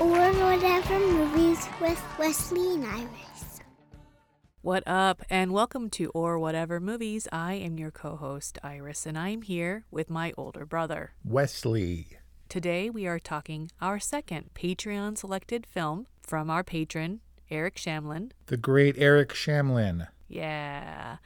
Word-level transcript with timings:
Or 0.00 0.32
whatever 0.32 0.98
movies 0.98 1.68
with 1.78 2.02
Wesley 2.18 2.74
and 2.74 2.86
Iris. 2.86 3.60
What 4.62 4.82
up, 4.86 5.22
and 5.28 5.52
welcome 5.52 5.90
to 5.90 6.08
Or 6.14 6.38
Whatever 6.38 6.80
Movies. 6.80 7.28
I 7.30 7.52
am 7.54 7.78
your 7.78 7.90
co 7.90 8.16
host, 8.16 8.58
Iris, 8.62 9.04
and 9.04 9.18
I'm 9.18 9.42
here 9.42 9.84
with 9.90 10.08
my 10.08 10.32
older 10.38 10.64
brother. 10.64 11.12
Wesley. 11.22 12.16
Today 12.48 12.88
we 12.88 13.06
are 13.06 13.18
talking 13.18 13.70
our 13.78 14.00
second 14.00 14.54
Patreon 14.54 15.18
selected 15.18 15.66
film 15.66 16.06
from 16.22 16.48
our 16.48 16.64
patron, 16.64 17.20
Eric 17.50 17.76
Shamlin. 17.76 18.30
The 18.46 18.56
great 18.56 18.96
Eric 18.96 19.34
Shamlin. 19.34 20.08
Yeah. 20.28 21.18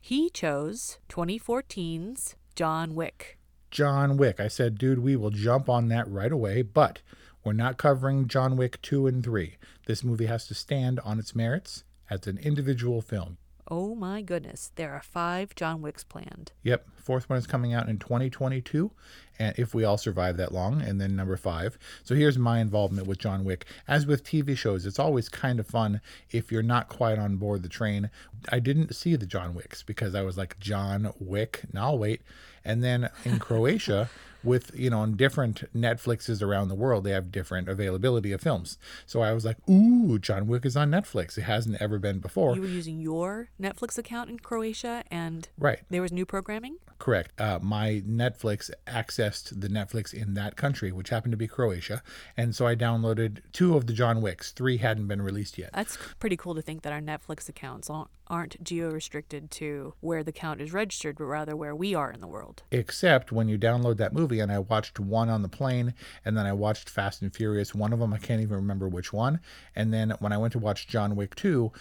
He 0.00 0.30
chose 0.30 0.98
2014's 1.08 2.36
John 2.54 2.94
Wick. 2.94 3.36
John 3.72 4.16
Wick. 4.16 4.38
I 4.38 4.46
said, 4.46 4.78
dude, 4.78 5.00
we 5.00 5.16
will 5.16 5.30
jump 5.30 5.68
on 5.68 5.88
that 5.88 6.08
right 6.08 6.30
away, 6.30 6.62
but 6.62 7.00
we're 7.44 7.52
not 7.52 7.76
covering 7.76 8.28
John 8.28 8.56
Wick 8.56 8.80
2 8.82 9.06
and 9.06 9.24
3. 9.24 9.56
This 9.86 10.04
movie 10.04 10.26
has 10.26 10.46
to 10.46 10.54
stand 10.54 11.00
on 11.00 11.18
its 11.18 11.34
merits 11.34 11.84
as 12.08 12.26
an 12.26 12.38
individual 12.38 13.00
film. 13.00 13.38
Oh 13.68 13.94
my 13.94 14.22
goodness, 14.22 14.72
there 14.76 14.92
are 14.92 15.02
five 15.02 15.54
John 15.54 15.82
Wicks 15.82 16.04
planned. 16.04 16.52
Yep, 16.62 16.86
fourth 17.02 17.28
one 17.28 17.38
is 17.38 17.46
coming 17.46 17.74
out 17.74 17.88
in 17.88 17.98
2022, 17.98 18.90
and 19.38 19.54
if 19.58 19.74
we 19.74 19.84
all 19.84 19.98
survive 19.98 20.36
that 20.36 20.52
long, 20.52 20.80
and 20.82 21.00
then 21.00 21.16
number 21.16 21.36
five. 21.36 21.78
So 22.04 22.14
here's 22.14 22.38
my 22.38 22.60
involvement 22.60 23.06
with 23.06 23.18
John 23.18 23.44
Wick. 23.44 23.66
As 23.88 24.06
with 24.06 24.24
TV 24.24 24.56
shows, 24.56 24.86
it's 24.86 24.98
always 24.98 25.28
kind 25.28 25.58
of 25.60 25.66
fun 25.66 26.00
if 26.30 26.52
you're 26.52 26.62
not 26.62 26.88
quite 26.88 27.18
on 27.18 27.36
board 27.36 27.62
the 27.62 27.68
train. 27.68 28.10
I 28.50 28.58
didn't 28.58 28.94
see 28.94 29.16
the 29.16 29.26
John 29.26 29.54
Wicks 29.54 29.82
because 29.82 30.14
I 30.14 30.22
was 30.22 30.38
like 30.38 30.58
John 30.58 31.12
Wick. 31.18 31.62
Now 31.72 31.88
I'll 31.88 31.98
wait. 31.98 32.22
And 32.64 32.82
then 32.82 33.10
in 33.24 33.38
Croatia. 33.38 34.10
with 34.44 34.72
you 34.74 34.90
know 34.90 35.00
on 35.00 35.14
different 35.14 35.72
netflixes 35.74 36.42
around 36.42 36.68
the 36.68 36.74
world 36.74 37.04
they 37.04 37.10
have 37.10 37.30
different 37.30 37.68
availability 37.68 38.32
of 38.32 38.40
films 38.40 38.78
so 39.06 39.20
i 39.20 39.32
was 39.32 39.44
like 39.44 39.56
ooh 39.68 40.18
john 40.18 40.46
wick 40.46 40.64
is 40.66 40.76
on 40.76 40.90
netflix 40.90 41.38
it 41.38 41.42
hasn't 41.42 41.80
ever 41.80 41.98
been 41.98 42.18
before 42.18 42.54
You 42.54 42.62
were 42.62 42.66
using 42.66 43.00
your 43.00 43.48
Netflix 43.60 43.96
account 43.98 44.30
in 44.30 44.38
Croatia, 44.38 45.04
and 45.10 45.48
right 45.58 45.80
there 45.90 46.02
was 46.02 46.12
new 46.12 46.26
programming? 46.26 46.76
Correct. 47.02 47.32
Uh, 47.46 47.58
my 47.60 48.00
netflix 48.06 48.70
accessed 48.86 49.60
the 49.60 49.66
netflix 49.68 50.14
in 50.14 50.34
that 50.34 50.54
country 50.54 50.92
which 50.92 51.08
happened 51.08 51.32
to 51.32 51.36
be 51.36 51.48
croatia 51.48 52.00
and 52.36 52.54
so 52.54 52.64
i 52.64 52.76
downloaded 52.76 53.38
two 53.52 53.76
of 53.76 53.86
the 53.88 53.92
john 53.92 54.22
wicks. 54.22 54.52
Three 54.52 54.76
hadn't 54.76 55.08
been 55.08 55.20
released 55.20 55.58
yet. 55.58 55.70
That's 55.74 55.98
pretty 56.20 56.36
cool 56.36 56.54
to 56.54 56.62
think 56.62 56.82
that 56.82 56.92
our 56.92 57.00
Netflix 57.00 57.48
accounts 57.48 57.90
aren't- 57.90 58.62
geo 58.62 58.88
restricted 58.90 59.50
to 59.50 59.94
where 60.00 60.22
the 60.22 60.30
account 60.30 60.60
is 60.60 60.72
registered, 60.72 61.16
but 61.18 61.24
rather 61.24 61.54
where 61.56 61.74
we 61.74 61.92
are 61.94 62.10
in 62.12 62.20
the 62.20 62.28
world. 62.36 62.62
except 62.70 63.32
when 63.32 63.48
you 63.48 63.58
download 63.58 63.96
that 63.96 64.12
movie 64.20 64.38
and 64.40 64.52
i 64.52 64.58
watched 64.60 65.00
one 65.00 65.28
on 65.28 65.42
the 65.42 65.48
plane 65.48 65.92
and 66.24 66.36
then 66.36 66.46
i 66.46 66.52
watched 66.52 66.88
fast 66.88 67.20
and 67.22 67.34
furious. 67.34 67.74
One 67.74 67.92
of 67.92 67.98
them 67.98 68.12
i 68.14 68.18
can't 68.18 68.40
even 68.40 68.56
remember 68.56 68.88
which 68.88 69.12
one. 69.12 69.40
And 69.74 69.92
then 69.92 70.10
when 70.20 70.32
i 70.32 70.38
went 70.38 70.52
to 70.52 70.58
watch 70.60 70.86
john 70.86 71.16
wick 71.16 71.34
2 71.34 71.72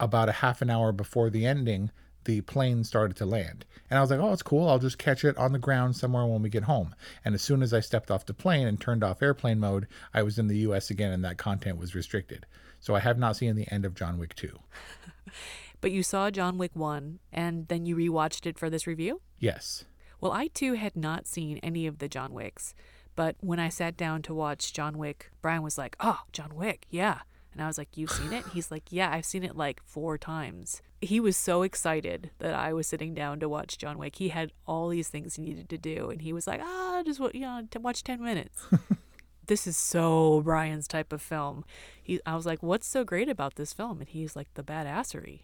about 0.00 0.28
a 0.28 0.38
half 0.44 0.62
an 0.62 0.70
hour 0.70 0.92
before 0.92 1.28
the 1.30 1.44
ending 1.44 1.90
the 2.28 2.42
plane 2.42 2.84
started 2.84 3.16
to 3.16 3.24
land. 3.26 3.64
And 3.90 3.96
i 3.96 4.02
was 4.02 4.10
like 4.10 4.20
oh 4.20 4.32
it's 4.34 4.42
cool. 4.42 4.68
I'll 4.68 4.78
just 4.78 4.98
catch 4.98 5.24
it 5.24 5.36
on 5.38 5.52
the 5.52 5.58
ground 5.58 5.96
somewhere 5.96 6.26
when 6.26 6.42
we 6.42 6.50
get 6.50 6.64
home. 6.64 6.94
And 7.24 7.34
as 7.34 7.42
soon 7.42 7.62
as 7.62 7.72
i 7.72 7.80
stepped 7.80 8.10
off 8.10 8.26
the 8.26 8.34
plane 8.34 8.66
and 8.68 8.78
turned 8.78 9.02
off 9.02 9.22
airplane 9.22 9.58
mode 9.58 9.88
i 10.12 10.22
was 10.22 10.38
in 10.38 10.46
the 10.46 10.56
us 10.58 10.90
again 10.90 11.10
and 11.10 11.24
that 11.24 11.38
content 11.38 11.78
was 11.78 11.94
restricted. 11.94 12.46
So 12.80 12.94
i 12.94 13.00
have 13.00 13.18
not 13.18 13.36
seen 13.36 13.56
the 13.56 13.72
end 13.72 13.84
of 13.86 13.94
john 13.94 14.18
wick 14.18 14.34
2 14.36 14.56
But 15.80 15.92
you 15.92 16.02
saw 16.02 16.28
John 16.30 16.58
Wick 16.58 16.72
1, 16.74 17.20
and 17.32 17.68
then 17.68 17.86
you 17.86 17.94
rewatched 17.94 18.46
it 18.46 18.58
for 18.58 18.68
this 18.68 18.86
review? 18.86 19.20
yes. 19.38 19.84
Well, 20.20 20.32
I 20.32 20.48
too 20.48 20.72
had 20.72 20.96
not 20.96 21.28
seen 21.28 21.58
any 21.58 21.86
of 21.86 21.98
the 21.98 22.08
John 22.08 22.32
Wicks, 22.32 22.74
but 23.14 23.36
when 23.38 23.60
I 23.60 23.68
sat 23.68 23.96
down 23.96 24.22
to 24.22 24.34
watch 24.34 24.72
John 24.72 24.98
Wick, 24.98 25.30
Brian 25.40 25.62
was 25.62 25.78
like, 25.78 25.94
Oh, 26.00 26.22
John 26.32 26.56
Wick, 26.56 26.86
yeah. 26.90 27.20
And 27.52 27.62
I 27.62 27.66
was 27.66 27.78
like, 27.78 27.96
You've 27.96 28.10
seen 28.10 28.32
it? 28.32 28.44
He's 28.52 28.70
like, 28.70 28.84
Yeah, 28.90 29.10
I've 29.10 29.24
seen 29.24 29.44
it 29.44 29.56
like 29.56 29.80
four 29.84 30.18
times. 30.18 30.82
He 31.00 31.20
was 31.20 31.36
so 31.36 31.62
excited 31.62 32.30
that 32.38 32.54
I 32.54 32.72
was 32.72 32.86
sitting 32.86 33.14
down 33.14 33.38
to 33.40 33.48
watch 33.48 33.78
John 33.78 33.98
Wick. 33.98 34.16
He 34.16 34.30
had 34.30 34.52
all 34.66 34.88
these 34.88 35.08
things 35.08 35.36
he 35.36 35.42
needed 35.42 35.68
to 35.68 35.78
do, 35.78 36.10
and 36.10 36.22
he 36.22 36.32
was 36.32 36.46
like, 36.46 36.60
Ah, 36.62 37.02
just 37.04 37.20
you 37.34 37.40
know, 37.40 37.62
to 37.70 37.80
watch 37.80 38.02
10 38.02 38.22
minutes. 38.22 38.66
this 39.46 39.66
is 39.66 39.76
so 39.76 40.40
Brian's 40.42 40.88
type 40.88 41.12
of 41.12 41.22
film. 41.22 41.64
He, 42.02 42.20
I 42.26 42.34
was 42.36 42.46
like, 42.46 42.62
What's 42.62 42.86
so 42.86 43.04
great 43.04 43.28
about 43.28 43.54
this 43.56 43.72
film? 43.72 44.00
And 44.00 44.08
he's 44.08 44.36
like, 44.36 44.52
The 44.54 44.64
badassery. 44.64 45.42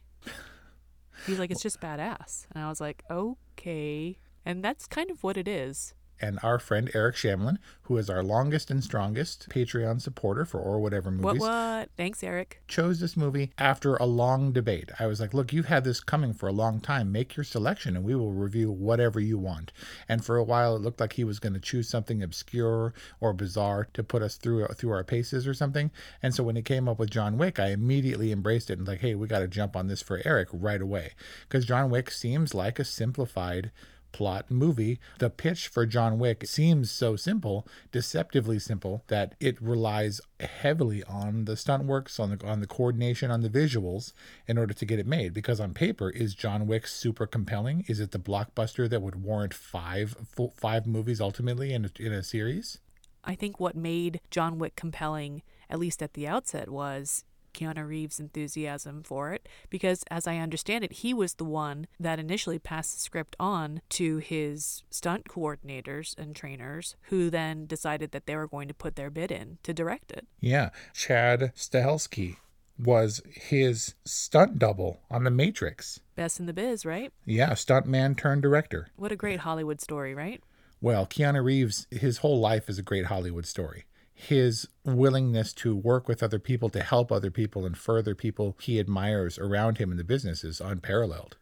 He's 1.27 1.39
like, 1.39 1.51
It's 1.51 1.63
just 1.63 1.81
badass. 1.81 2.47
And 2.53 2.65
I 2.65 2.69
was 2.69 2.81
like, 2.81 3.05
Okay. 3.11 4.19
And 4.45 4.63
that's 4.63 4.87
kind 4.87 5.11
of 5.11 5.23
what 5.23 5.37
it 5.37 5.49
is. 5.49 5.95
And 6.21 6.39
our 6.43 6.59
friend 6.59 6.91
Eric 6.95 7.17
Shamlin, 7.17 7.59
who 7.83 7.97
is 7.97 8.09
our 8.09 8.23
longest 8.23 8.71
and 8.71 8.83
strongest 8.83 9.49
Patreon 9.51 10.01
supporter 10.01 10.45
for 10.45 10.59
or 10.61 10.79
whatever 10.81 11.11
movies, 11.11 11.41
What, 11.41 11.51
what? 11.51 11.91
Thanks, 11.97 12.23
Eric. 12.23 12.63
chose 12.67 13.01
this 13.01 13.17
movie 13.17 13.51
after 13.59 13.97
a 13.97 14.07
long 14.07 14.53
debate. 14.53 14.91
I 14.99 15.07
was 15.07 15.21
like, 15.21 15.35
look, 15.35 15.53
you've 15.53 15.67
had 15.67 15.85
this 15.85 16.01
coming 16.01 16.33
for 16.33 16.49
a 16.49 16.53
long 16.53 16.81
time. 16.81 17.13
Make 17.13 17.37
your 17.37 17.45
selection 17.45 17.97
and 17.97 18.05
we 18.05 18.15
will 18.15 18.33
review 18.33 18.71
whatever 18.71 19.21
you 19.21 19.39
want. 19.39 19.73
And 20.09 20.25
for 20.25 20.37
a 20.37 20.45
while, 20.45 20.77
it 20.77 20.83
looked 20.83 21.01
like 21.01 21.15
he 21.15 21.25
was 21.25 21.39
going 21.39 21.55
to 21.55 21.61
choose 21.61 21.89
something 21.89 22.23
obscure 22.23 22.95
or 23.21 23.33
bizarre 23.33 23.89
to 23.93 24.03
put 24.03 24.23
us 24.23 24.37
through 24.37 24.67
through 24.69 24.93
our 24.93 25.05
paces 25.05 25.47
or 25.47 25.55
something. 25.55 25.91
And 26.23 26.35
so 26.35 26.43
when 26.43 26.57
he 26.57 26.63
came 26.63 26.89
up 26.89 26.99
with 26.99 27.11
John 27.11 27.37
Wick, 27.37 27.59
I 27.59 27.69
immediately 27.69 28.33
embraced 28.33 28.71
it 28.71 28.79
and 28.79 28.89
like, 28.89 29.01
hey, 29.01 29.15
we 29.15 29.27
got 29.27 29.41
to 29.41 29.49
jump 29.49 29.77
on 29.77 29.89
this 29.89 30.03
for 30.03 30.23
Eric 30.25 30.49
right 30.53 30.81
away. 30.81 31.13
Because 31.49 31.67
John 31.67 31.91
Wick 31.91 32.11
seems 32.11 32.55
like 32.55 32.79
a 32.79 32.85
simplified 32.85 33.71
plot 34.15 34.49
movie. 34.49 35.01
The 35.19 35.29
pitch 35.29 35.67
for 35.67 35.87
John 35.87 36.21
Wick 36.21 36.47
seems 36.47 36.89
so 36.93 37.17
simple, 37.17 37.67
deceptively 37.91 38.61
simple, 38.61 39.03
that 39.09 39.35
it 39.41 39.61
relies 39.61 40.21
heavily 40.39 41.03
on 41.03 41.47
the 41.47 41.57
stunt 41.57 41.85
works, 41.85 42.21
on 42.21 42.31
the 42.31 42.47
on 42.47 42.61
the 42.61 42.69
coordination, 42.69 43.33
on 43.33 43.41
the 43.41 43.51
visuals 43.51 44.13
in 44.47 44.57
order 44.57 44.73
to 44.73 44.87
get 44.87 45.01
it 45.01 45.07
made. 45.07 45.35
Because 45.35 45.59
on 45.59 45.75
paper, 45.75 46.11
is 46.11 46.37
John 46.37 46.69
Wick 46.69 46.87
super 46.87 47.27
compelling? 47.27 47.85
Is 47.89 47.99
it 47.99 48.13
the 48.13 48.21
blockbuster 48.21 48.89
that 48.89 49.03
would 49.03 49.25
warrant 49.25 49.53
five 49.53 50.17
five 50.55 50.87
movies 50.87 51.21
ultimately 51.21 51.73
in 51.73 51.85
a, 51.85 51.91
in 52.01 52.13
a 52.13 52.23
series? 52.23 52.79
I 53.25 53.35
think 53.35 53.59
what 53.59 53.75
made 53.75 54.21
John 54.31 54.61
Wick 54.61 54.77
compelling, 54.77 55.43
at 55.69 55.81
least 55.81 56.03
at 56.03 56.13
the 56.13 56.29
outset, 56.29 56.69
was 56.69 57.25
Keanu 57.55 57.87
Reeves' 57.87 58.21
enthusiasm 58.21 59.03
for 59.03 59.33
it. 59.33 59.49
Because, 59.71 60.05
as 60.11 60.27
I 60.27 60.37
understand 60.39 60.85
it, 60.85 60.93
he 60.93 61.15
was 61.15 61.35
the 61.35 61.45
one 61.45 61.87
that 61.99 62.19
initially 62.19 62.59
passed 62.59 62.95
the 62.95 63.01
script 63.01 63.37
on 63.41 63.81
to 63.91 64.19
his 64.19 64.83
stunt 64.91 65.27
coordinators 65.29 66.19
and 66.19 66.37
trainers, 66.37 66.97
who 67.05 67.31
then 67.31 67.67
decided 67.67 68.13
that 68.13 68.27
they 68.27 68.37
were 68.37 68.49
going 68.49 68.69
to 68.69 68.75
put 68.75 68.97
their 68.97 69.11
bid 69.11 69.31
in 69.33 69.59
to 69.63 69.73
direct 69.73 70.13
it. 70.13 70.27
Yeah, 70.41 70.71
Chad 70.93 71.53
Stahelski 71.57 72.37
was 72.79 73.23
his 73.31 73.95
stunt 74.05 74.59
double 74.59 75.01
on 75.11 75.25
The 75.25 75.31
Matrix. 75.31 76.01
Best 76.17 76.41
in 76.41 76.47
the 76.47 76.53
biz, 76.53 76.85
right? 76.85 77.13
Yeah, 77.25 77.51
stuntman 77.53 78.17
turned 78.17 78.43
director. 78.43 78.89
What 78.97 79.13
a 79.13 79.17
great 79.17 79.41
Hollywood 79.41 79.81
story, 79.81 80.15
right? 80.15 80.43
Well, 80.81 81.07
Keanu 81.07 81.43
Reeves, 81.43 81.87
his 81.91 82.19
whole 82.19 82.41
life 82.41 82.69
is 82.69 82.79
a 82.79 82.83
great 82.83 83.07
Hollywood 83.07 83.47
story. 83.47 83.85
His 84.15 84.69
willingness 84.85 85.53
to 85.55 85.75
work 85.75 86.09
with 86.09 86.23
other 86.23 86.39
people, 86.39 86.69
to 86.71 86.83
help 86.83 87.11
other 87.11 87.31
people, 87.31 87.67
and 87.67 87.77
further 87.77 88.15
people 88.15 88.57
he 88.61 88.79
admires 88.79 89.39
around 89.39 89.79
him 89.79 89.91
in 89.91 89.97
the 89.97 90.05
business 90.05 90.45
is 90.45 90.61
unparalleled. 90.61 91.37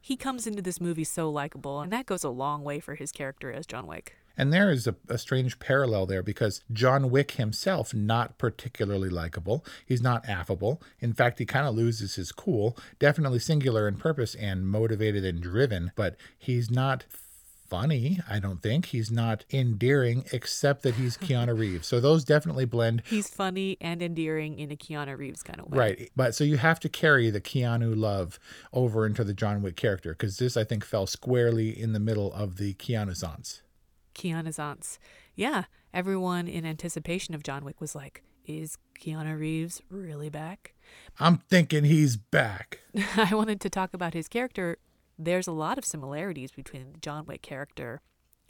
He 0.00 0.16
comes 0.16 0.46
into 0.46 0.62
this 0.62 0.80
movie 0.80 1.04
so 1.04 1.30
likable, 1.30 1.80
and 1.80 1.92
that 1.92 2.06
goes 2.06 2.24
a 2.24 2.30
long 2.30 2.62
way 2.62 2.80
for 2.80 2.94
his 2.94 3.12
character 3.12 3.52
as 3.52 3.66
John 3.66 3.86
Wick. 3.86 4.14
And 4.38 4.52
there 4.52 4.70
is 4.70 4.86
a, 4.86 4.94
a 5.08 5.18
strange 5.18 5.58
parallel 5.58 6.06
there 6.06 6.22
because 6.22 6.62
John 6.72 7.10
Wick 7.10 7.32
himself, 7.32 7.92
not 7.92 8.38
particularly 8.38 9.08
likable. 9.08 9.64
He's 9.84 10.00
not 10.00 10.28
affable. 10.28 10.80
In 11.00 11.12
fact, 11.12 11.40
he 11.40 11.44
kind 11.44 11.66
of 11.66 11.74
loses 11.74 12.14
his 12.14 12.30
cool. 12.30 12.78
Definitely 13.00 13.40
singular 13.40 13.88
in 13.88 13.96
purpose 13.96 14.36
and 14.36 14.68
motivated 14.68 15.24
and 15.24 15.42
driven, 15.42 15.90
but 15.96 16.14
he's 16.38 16.70
not 16.70 17.04
funny, 17.68 18.20
I 18.28 18.38
don't 18.38 18.62
think. 18.62 18.86
He's 18.86 19.10
not 19.10 19.44
endearing, 19.52 20.24
except 20.32 20.82
that 20.82 20.94
he's 20.94 21.16
Keanu 21.16 21.58
Reeves. 21.58 21.86
So 21.86 22.00
those 22.00 22.24
definitely 22.24 22.64
blend. 22.64 23.02
He's 23.06 23.28
funny 23.28 23.76
and 23.80 24.02
endearing 24.02 24.58
in 24.58 24.70
a 24.70 24.76
Keanu 24.76 25.16
Reeves 25.16 25.42
kind 25.42 25.60
of 25.60 25.70
way. 25.70 25.78
Right. 25.78 26.10
But 26.16 26.34
so 26.34 26.44
you 26.44 26.56
have 26.56 26.80
to 26.80 26.88
carry 26.88 27.30
the 27.30 27.40
Keanu 27.40 27.96
love 27.96 28.38
over 28.72 29.06
into 29.06 29.24
the 29.24 29.34
John 29.34 29.62
Wick 29.62 29.76
character 29.76 30.12
because 30.12 30.38
this, 30.38 30.56
I 30.56 30.64
think, 30.64 30.84
fell 30.84 31.06
squarely 31.06 31.78
in 31.78 31.92
the 31.92 32.00
middle 32.00 32.32
of 32.32 32.56
the 32.56 32.74
Keanussaince. 32.74 33.60
Keanu 34.14 34.98
Yeah. 35.34 35.64
Everyone 35.94 36.48
in 36.48 36.66
anticipation 36.66 37.34
of 37.34 37.42
John 37.42 37.64
Wick 37.64 37.80
was 37.80 37.94
like, 37.94 38.22
is 38.44 38.78
Keanu 38.98 39.38
Reeves 39.38 39.82
really 39.90 40.28
back? 40.28 40.74
I'm 41.20 41.38
thinking 41.38 41.84
he's 41.84 42.16
back. 42.16 42.80
I 43.16 43.34
wanted 43.34 43.60
to 43.60 43.70
talk 43.70 43.94
about 43.94 44.14
his 44.14 44.28
character 44.28 44.78
there's 45.18 45.46
a 45.46 45.52
lot 45.52 45.78
of 45.78 45.84
similarities 45.84 46.52
between 46.52 46.92
the 46.92 46.98
John 46.98 47.26
Wick 47.26 47.42
character 47.42 48.00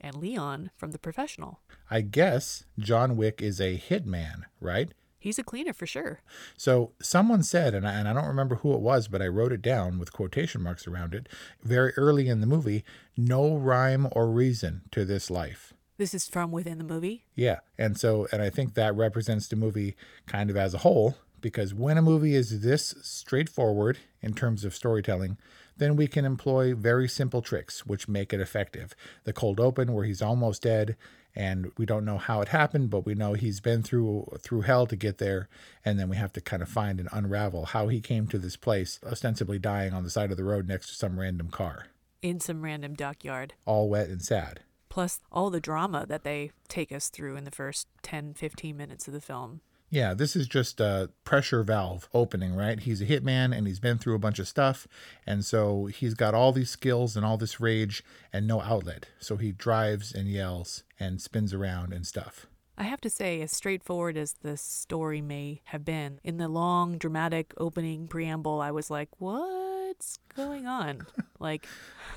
and 0.01 0.17
Leon 0.17 0.71
from 0.77 0.93
The 0.93 0.99
Professional. 0.99 1.61
I 1.91 2.03
guess 2.03 2.65
John 2.79 3.17
Wick 3.17 3.41
is 3.43 3.61
a 3.61 3.79
hitman, 3.79 4.43
right? 4.61 4.93
He's 5.19 5.39
a 5.39 5.43
cleaner 5.43 5.73
for 5.73 5.87
sure. 5.87 6.21
So 6.57 6.93
someone 7.03 7.43
said, 7.43 7.75
and 7.75 7.89
I, 7.89 7.95
and 7.95 8.07
I 8.07 8.13
don't 8.13 8.27
remember 8.27 8.57
who 8.57 8.73
it 8.75 8.81
was, 8.81 9.09
but 9.09 9.21
I 9.21 9.27
wrote 9.27 9.53
it 9.53 9.63
down 9.63 9.99
with 9.99 10.13
quotation 10.13 10.63
marks 10.63 10.87
around 10.87 11.15
it 11.15 11.29
very 11.63 11.93
early 11.97 12.29
in 12.29 12.41
the 12.41 12.47
movie 12.47 12.85
no 13.17 13.57
rhyme 13.57 14.07
or 14.13 14.31
reason 14.31 14.83
to 14.93 15.05
this 15.05 15.29
life. 15.29 15.75
This 15.97 16.15
is 16.15 16.29
from 16.29 16.53
within 16.53 16.79
the 16.79 16.85
movie? 16.85 17.25
Yeah. 17.35 17.59
And 17.77 17.99
so, 17.99 18.29
and 18.31 18.41
I 18.41 18.51
think 18.51 18.75
that 18.75 18.95
represents 18.95 19.49
the 19.49 19.57
movie 19.57 19.97
kind 20.27 20.51
of 20.51 20.57
as 20.57 20.73
a 20.73 20.79
whole, 20.79 21.17
because 21.41 21.75
when 21.75 21.99
a 21.99 22.03
movie 22.03 22.37
is 22.37 22.61
this 22.61 22.95
straightforward 23.03 23.99
in 24.23 24.35
terms 24.35 24.65
of 24.65 24.75
storytelling, 24.75 25.37
then 25.79 25.97
we 25.97 26.07
can 26.07 26.25
employ 26.25 26.75
very 26.75 27.09
simple 27.09 27.43
tricks 27.43 27.87
which 27.87 28.09
make 28.09 28.33
it 28.33 28.41
effective. 28.41 28.95
The 29.25 29.33
cold 29.33 29.59
open 29.61 29.93
where 29.93 30.05
he's 30.05 30.23
almost 30.23 30.63
dead 30.63 30.97
and 31.35 31.71
we 31.79 31.87
don't 31.87 32.05
know 32.05 32.19
how 32.19 32.41
it 32.41 32.49
happened, 32.49 32.91
but 32.91 33.07
we 33.07 33.15
know 33.15 33.35
he's 33.35 33.61
been 33.61 33.83
through 33.83 34.39
through 34.41 34.63
hell 34.63 34.87
to 34.87 34.97
get 34.97 35.19
there, 35.19 35.49
and 35.85 35.99
then 35.99 36.09
we 36.09 36.17
have 36.17 36.33
to 36.33 36.41
kind 36.41 36.63
of 36.63 36.69
find 36.69 36.99
and 36.99 37.09
unravel 37.13 37.67
how 37.67 37.87
he 37.89 38.01
came 38.01 38.27
to 38.27 38.39
this 38.39 38.57
place, 38.57 38.99
ostensibly 39.07 39.59
dying 39.59 39.93
on 39.93 40.03
the 40.03 40.11
side 40.11 40.33
of 40.33 40.37
the 40.37 40.45
road 40.45 40.67
next 40.67 40.89
to 40.89 40.95
some 40.95 41.19
random 41.19 41.49
car. 41.49 41.87
In 42.23 42.41
some 42.41 42.63
random 42.63 42.95
dockyard. 42.95 43.55
All 43.65 43.89
wet 43.89 44.09
and 44.09 44.21
sad. 44.21 44.61
Plus 44.89 45.21
all 45.31 45.51
the 45.51 45.61
drama 45.61 46.07
that 46.09 46.25
they 46.25 46.51
take 46.67 46.91
us 46.91 47.09
through 47.09 47.37
in 47.37 47.45
the 47.45 47.53
first 47.53 47.87
10, 48.03 48.35
15 48.35 48.77
minutes 48.77 49.07
of 49.07 49.15
the 49.15 49.21
film. 49.21 49.61
Yeah, 49.91 50.13
this 50.13 50.37
is 50.37 50.47
just 50.47 50.81
a 50.81 51.11
pressure 51.25 51.63
valve 51.63 52.09
opening, 52.13 52.55
right? 52.55 52.79
He's 52.79 53.01
a 53.01 53.07
hitman 53.07 53.57
and 53.57 53.67
he's 53.67 53.81
been 53.81 53.99
through 53.99 54.15
a 54.15 54.19
bunch 54.19 54.39
of 54.39 54.47
stuff. 54.47 54.87
And 55.27 55.45
so 55.45 55.87
he's 55.87 56.15
got 56.15 56.35
all 56.35 56.53
these 56.53 56.71
skills 56.71 57.17
and 57.17 57.25
all 57.25 57.39
this 57.39 57.59
rage 57.59 58.05
and 58.33 58.47
no 58.47 58.61
outlet. 58.61 59.07
So 59.19 59.37
he 59.37 59.53
drives 59.53 60.13
and 60.13 60.29
yells 60.29 60.85
and 61.01 61.23
spins 61.23 61.55
around 61.55 61.95
and 61.95 62.07
stuff. 62.07 62.47
I 62.77 62.85
have 62.85 63.01
to 63.01 63.11
say, 63.11 63.41
as 63.41 63.51
straightforward 63.51 64.17
as 64.17 64.35
the 64.43 64.57
story 64.57 65.21
may 65.21 65.63
have 65.65 65.85
been, 65.85 66.21
in 66.23 66.37
the 66.37 66.47
long, 66.47 66.97
dramatic 66.97 67.53
opening 67.57 68.07
preamble, 68.07 68.61
I 68.61 68.71
was 68.71 68.89
like, 68.89 69.09
what's 69.19 70.19
going 70.37 70.67
on? 70.67 71.05
like, 71.41 71.67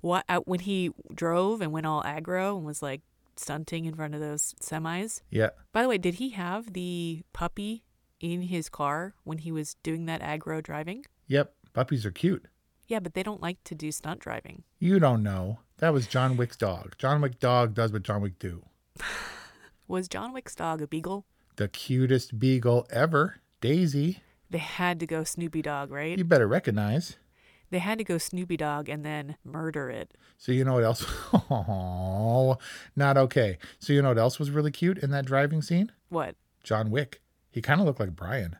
what? 0.02 0.24
Uh, 0.30 0.40
when 0.46 0.62
he 0.62 0.92
drove 1.14 1.60
and 1.60 1.74
went 1.74 1.86
all 1.86 2.04
aggro 2.04 2.56
and 2.56 2.66
was 2.66 2.82
like 2.82 3.02
stunting 3.36 3.86
in 3.86 3.96
front 3.96 4.14
of 4.14 4.22
those 4.22 4.56
semis. 4.62 5.22
Yeah. 5.30 5.50
By 5.72 5.82
the 5.82 5.90
way, 5.90 5.98
did 5.98 6.16
he 6.16 6.30
have 6.30 6.74
the 6.74 7.24
puppy 7.34 7.84
in 8.20 8.44
his 8.44 8.70
car 8.70 9.14
when 9.24 9.40
he 9.40 9.52
was 9.52 9.76
doing 9.84 10.06
that 10.06 10.22
aggro 10.22 10.62
driving? 10.62 11.06
Yep. 11.28 11.54
Puppies 11.74 12.06
are 12.06 12.12
cute. 12.12 12.46
Yeah, 12.88 13.00
but 13.00 13.14
they 13.14 13.24
don't 13.24 13.42
like 13.42 13.64
to 13.66 13.76
do 13.76 13.92
stunt 13.92 14.20
driving. 14.20 14.64
You 14.80 15.00
don't 15.00 15.24
know. 15.24 15.60
That 15.78 15.94
was 15.94 16.08
John 16.08 16.36
Wick's 16.36 16.58
dog. 16.58 16.96
John 16.98 17.22
Wick 17.22 17.40
dog 17.40 17.74
does 17.74 17.92
what 17.92 18.04
John 18.04 18.22
Wick 18.22 18.38
do. 18.38 18.66
was 19.88 20.08
John 20.08 20.34
Wick's 20.34 20.56
dog 20.56 20.82
a 20.82 20.88
beagle? 20.88 21.26
The 21.56 21.68
cutest 21.68 22.38
beagle 22.38 22.88
ever. 22.92 23.38
Daisy. 23.62 24.22
They 24.50 24.58
had 24.58 25.00
to 25.00 25.08
go 25.08 25.24
Snoopy 25.24 25.62
Dog, 25.62 25.92
right? 25.92 26.18
You 26.18 26.26
better 26.26 26.48
recognize. 26.48 27.16
They 27.72 27.80
had 27.80 27.98
to 27.98 28.04
go 28.04 28.18
Snoopy 28.18 28.58
Dog 28.58 28.90
and 28.90 29.04
then 29.06 29.38
murder 29.44 29.90
it. 29.90 30.12
So 30.38 30.52
you 30.52 30.64
know 30.64 30.74
what 30.74 30.84
else? 30.84 31.06
Oh, 31.50 32.58
not 32.96 33.18
okay. 33.18 33.58
So 33.80 33.94
you 33.94 34.02
know 34.02 34.10
what 34.10 34.18
else 34.18 34.38
was 34.40 34.52
really 34.52 34.72
cute 34.72 34.98
in 34.98 35.12
that 35.12 35.26
driving 35.26 35.62
scene? 35.62 35.92
What? 36.10 36.36
John 36.64 36.92
Wick. 36.92 37.22
He 37.50 37.62
kind 37.62 37.80
of 37.80 37.86
looked 37.88 38.00
like 38.00 38.16
Brian. 38.16 38.58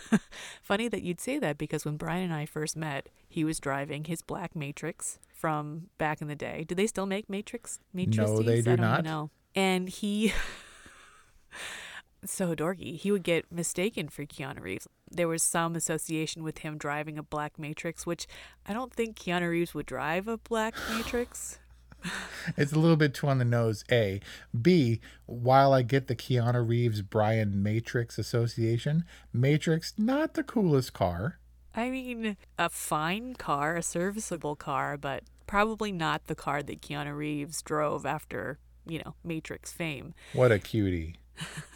Funny 0.62 0.88
that 0.88 1.02
you'd 1.02 1.20
say 1.20 1.38
that 1.38 1.58
because 1.58 1.84
when 1.84 1.96
Brian 1.96 2.24
and 2.24 2.34
I 2.34 2.46
first 2.46 2.76
met, 2.76 3.08
he 3.28 3.44
was 3.44 3.60
driving 3.60 4.04
his 4.04 4.22
black 4.22 4.54
Matrix 4.56 5.18
from 5.32 5.88
back 5.98 6.20
in 6.22 6.28
the 6.28 6.34
day. 6.34 6.64
Do 6.66 6.74
they 6.74 6.86
still 6.86 7.06
make 7.06 7.28
Matrix? 7.28 7.78
Matrix? 7.92 8.30
No, 8.30 8.42
they 8.42 8.62
do 8.62 8.72
I 8.72 8.76
don't 8.76 8.86
not. 8.86 9.04
know. 9.04 9.30
And 9.54 9.88
he 9.88 10.32
so 12.24 12.54
dorky. 12.54 12.96
He 12.96 13.12
would 13.12 13.22
get 13.22 13.50
mistaken 13.50 14.08
for 14.08 14.24
Keanu 14.24 14.62
Reeves. 14.62 14.88
There 15.10 15.28
was 15.28 15.42
some 15.42 15.76
association 15.76 16.42
with 16.42 16.58
him 16.58 16.78
driving 16.78 17.18
a 17.18 17.22
black 17.22 17.58
Matrix, 17.58 18.06
which 18.06 18.26
I 18.66 18.72
don't 18.72 18.92
think 18.92 19.16
Keanu 19.16 19.50
Reeves 19.50 19.74
would 19.74 19.86
drive 19.86 20.28
a 20.28 20.38
black 20.38 20.74
Matrix. 20.90 21.58
it's 22.56 22.72
a 22.72 22.78
little 22.78 22.96
bit 22.96 23.14
too 23.14 23.28
on 23.28 23.38
the 23.38 23.44
nose. 23.44 23.84
A, 23.90 24.20
B. 24.60 25.00
While 25.26 25.72
I 25.72 25.82
get 25.82 26.08
the 26.08 26.16
Keanu 26.16 26.66
Reeves 26.66 27.02
Brian 27.02 27.62
Matrix 27.62 28.18
association, 28.18 29.04
Matrix 29.32 29.94
not 29.96 30.34
the 30.34 30.42
coolest 30.42 30.92
car. 30.92 31.38
I 31.74 31.90
mean, 31.90 32.36
a 32.58 32.70
fine 32.70 33.34
car, 33.34 33.76
a 33.76 33.82
serviceable 33.82 34.56
car, 34.56 34.96
but 34.96 35.24
probably 35.46 35.92
not 35.92 36.26
the 36.26 36.34
car 36.34 36.62
that 36.62 36.80
Keanu 36.80 37.14
Reeves 37.16 37.62
drove 37.62 38.06
after 38.06 38.58
you 38.86 39.00
know 39.04 39.14
Matrix 39.24 39.72
fame. 39.72 40.14
What 40.32 40.52
a 40.52 40.58
cutie. 40.58 41.16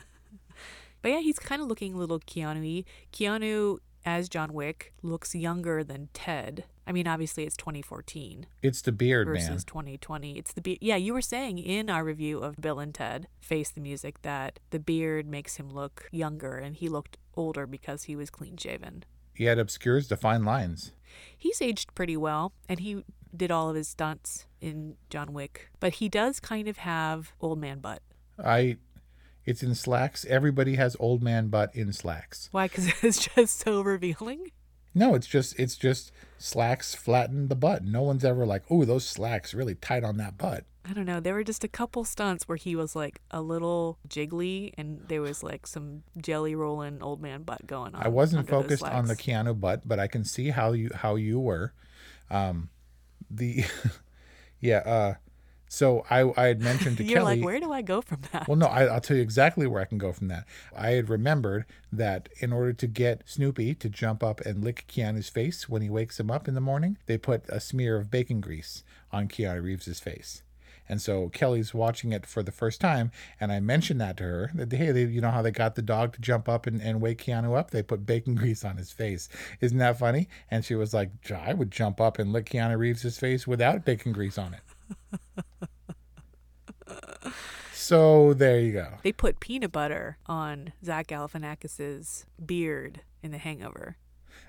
But 1.03 1.11
yeah, 1.13 1.21
he's 1.21 1.39
kind 1.39 1.63
of 1.63 1.69
looking 1.69 1.95
a 1.95 1.97
little 1.97 2.21
Keanu 2.21 2.85
Keanu 3.13 3.79
as 4.05 4.29
John 4.29 4.53
Wick 4.53 4.93
looks 5.03 5.35
younger 5.35 5.85
than 5.85 6.09
Ted. 6.15 6.65
I 6.87 6.93
mean, 6.93 7.07
obviously 7.07 7.45
it's 7.45 7.57
2014. 7.57 8.47
It's 8.63 8.83
the 8.83 8.93
beard, 8.93 9.29
man 9.29 9.37
versus 9.37 9.49
man. 9.49 9.59
2020. 9.59 10.39
It's 10.39 10.53
the 10.53 10.61
beard. 10.61 10.79
Yeah, 10.81 10.97
you 10.97 11.13
were 11.13 11.21
saying 11.21 11.59
in 11.59 11.89
our 11.91 12.03
review 12.03 12.39
of 12.41 12.57
Bill 12.57 12.81
and 12.81 12.95
Ted 12.95 13.29
Face 13.41 13.71
the 13.71 13.81
Music 13.81 14.23
that 14.23 14.59
the 14.71 14.81
beard 14.81 15.27
makes 15.27 15.57
him 15.57 15.71
look 15.71 16.09
younger, 16.11 16.57
and 16.57 16.75
he 16.75 16.89
looked 16.89 17.17
older 17.37 17.67
because 17.67 18.05
he 18.05 18.17
was 18.17 18.31
clean 18.31 18.57
shaven. 18.57 19.05
He 19.35 19.45
had 19.45 19.59
obscures 19.59 20.09
to 20.09 20.17
fine 20.17 20.45
lines. 20.45 20.93
He's 21.37 21.63
aged 21.63 21.95
pretty 21.95 22.17
well, 22.17 22.53
and 22.69 22.81
he 22.81 23.05
did 23.35 23.51
all 23.51 23.71
of 23.71 23.77
his 23.77 23.89
stunts 23.89 24.47
in 24.61 24.97
John 25.09 25.33
Wick, 25.33 25.71
but 25.79 25.95
he 25.95 26.09
does 26.09 26.41
kind 26.41 26.67
of 26.69 26.79
have 26.79 27.33
old 27.41 27.59
man 27.59 27.79
butt. 27.79 28.03
I 28.43 28.79
it's 29.51 29.63
in 29.63 29.75
slacks. 29.75 30.25
Everybody 30.25 30.77
has 30.77 30.97
old 30.99 31.23
man 31.23 31.49
butt 31.49 31.75
in 31.75 31.93
slacks. 31.93 32.49
Why? 32.53 32.69
Because 32.69 32.91
it's 33.03 33.29
just 33.35 33.61
so 33.61 33.83
revealing. 33.83 34.53
No, 34.95 35.15
it's 35.15 35.27
just 35.27 35.59
it's 35.59 35.77
just 35.77 36.13
slacks 36.39 36.95
flatten 36.95 37.49
the 37.49 37.55
butt. 37.55 37.85
No 37.85 38.03
one's 38.03 38.25
ever 38.25 38.47
like, 38.47 38.65
oh, 38.71 38.85
those 38.85 39.07
slacks 39.07 39.55
really 39.55 39.75
tight 39.75 40.03
on 40.03 40.17
that 40.17 40.39
butt. 40.39 40.65
I 40.85 40.93
don't 40.93 41.05
know. 41.05 41.21
There 41.21 41.35
were 41.35 41.45
just 41.45 41.63
a 41.63 41.69
couple 41.69 42.05
stunts 42.05 42.49
where 42.49 42.57
he 42.57 42.75
was 42.75 42.97
like 42.97 43.21
a 43.31 43.43
little 43.43 43.99
jiggly, 44.09 44.73
and 44.79 45.05
there 45.09 45.21
was 45.21 45.43
like 45.43 45.67
some 45.67 46.03
jelly 46.19 46.55
rolling 46.55 47.03
old 47.03 47.21
man 47.21 47.43
butt 47.43 47.67
going 47.67 47.95
on. 47.95 48.03
I 48.03 48.09
wasn't 48.09 48.49
focused 48.49 48.83
on 48.83 49.07
the 49.07 49.15
Keanu 49.15 49.61
butt, 49.61 49.87
but 49.87 50.01
I 50.01 50.07
can 50.07 50.25
see 50.25 50.49
how 50.51 50.73
you 50.73 50.91
how 50.95 51.17
you 51.17 51.39
were. 51.39 51.73
Um, 52.31 52.71
the 53.31 53.65
yeah. 54.61 54.79
Uh, 54.79 55.15
so 55.73 56.05
I, 56.11 56.33
I 56.37 56.47
had 56.49 56.61
mentioned 56.61 56.97
to 56.97 57.05
You're 57.05 57.21
Kelly. 57.21 57.37
like, 57.37 57.45
where 57.45 57.61
do 57.61 57.71
I 57.73 57.81
go 57.81 58.01
from 58.01 58.23
that? 58.33 58.49
Well, 58.49 58.57
no, 58.57 58.67
I, 58.67 58.93
will 58.93 59.01
tell 59.01 59.17
you 59.17 59.23
exactly 59.23 59.69
where 59.69 59.81
I 59.81 59.85
can 59.85 59.99
go 59.99 60.13
from 60.13 60.27
that. 60.27 60.45
I 60.77 60.91
had 60.91 61.09
remembered 61.09 61.65
that 61.93 62.29
in 62.41 62.53
order 62.53 62.73
to 62.73 62.87
get 62.89 63.23
Snoopy 63.25 63.77
to 63.77 63.89
jump 63.89 64.25
up 64.25 64.41
and 64.41 64.65
lick 64.65 64.85
Keanu's 64.89 65.29
face 65.29 65.69
when 65.69 65.81
he 65.81 65.89
wakes 65.89 66.19
him 66.19 66.29
up 66.29 66.49
in 66.49 66.57
the 66.57 66.61
morning, 66.61 66.99
they 67.07 67.17
put 67.17 67.49
a 67.49 67.61
smear 67.61 67.97
of 67.97 68.11
bacon 68.11 68.41
grease 68.41 68.83
on 69.13 69.29
Keanu 69.29 69.63
Reeves's 69.63 70.01
face. 70.01 70.43
And 70.89 71.01
so 71.01 71.29
Kelly's 71.29 71.73
watching 71.73 72.11
it 72.13 72.27
for 72.27 72.43
the 72.43 72.51
first 72.51 72.81
time, 72.81 73.13
and 73.39 73.53
I 73.53 73.61
mentioned 73.61 74.01
that 74.01 74.17
to 74.17 74.25
her 74.25 74.51
that 74.57 74.73
hey, 74.73 74.91
they, 74.91 75.05
you 75.05 75.21
know 75.21 75.31
how 75.31 75.41
they 75.41 75.53
got 75.53 75.77
the 75.77 75.83
dog 75.83 76.15
to 76.15 76.21
jump 76.21 76.49
up 76.49 76.67
and, 76.67 76.83
and 76.83 77.01
wake 77.01 77.23
Keanu 77.25 77.57
up? 77.57 77.71
They 77.71 77.85
put 77.85 78.05
bacon 78.05 78.35
grease 78.41 78.65
on 78.65 78.77
his 78.77 78.91
face. 78.91 79.29
Isn't 79.61 79.79
that 79.79 80.01
funny? 80.01 80.29
And 80.51 80.65
she 80.65 80.75
was 80.75 80.93
like, 80.93 81.13
I 81.33 81.55
would 81.55 81.71
jump 81.71 82.01
up 82.01 82.19
and 82.19 82.33
lick 82.33 82.47
Keanu 82.47 82.77
Reeves's 82.77 83.21
face 83.21 83.47
without 83.47 83.85
bacon 83.85 84.11
grease 84.11 84.37
on 84.37 84.55
it. 84.55 84.63
So 87.91 88.35
there 88.35 88.61
you 88.61 88.71
go. 88.71 88.99
They 89.03 89.11
put 89.11 89.41
peanut 89.41 89.73
butter 89.73 90.17
on 90.27 90.73
Zach 90.85 91.09
Galifianakis's 91.09 92.25
beard 92.47 93.01
in 93.21 93.33
The 93.33 93.39
Hangover. 93.39 93.97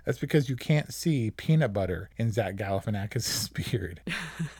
That's 0.05 0.19
because 0.19 0.47
you 0.47 0.55
can't 0.55 0.93
see 0.93 1.31
peanut 1.31 1.73
butter 1.73 2.11
in 2.17 2.31
Zach 2.31 2.55
Galifianakis's 2.55 3.49
beard. 3.71 4.01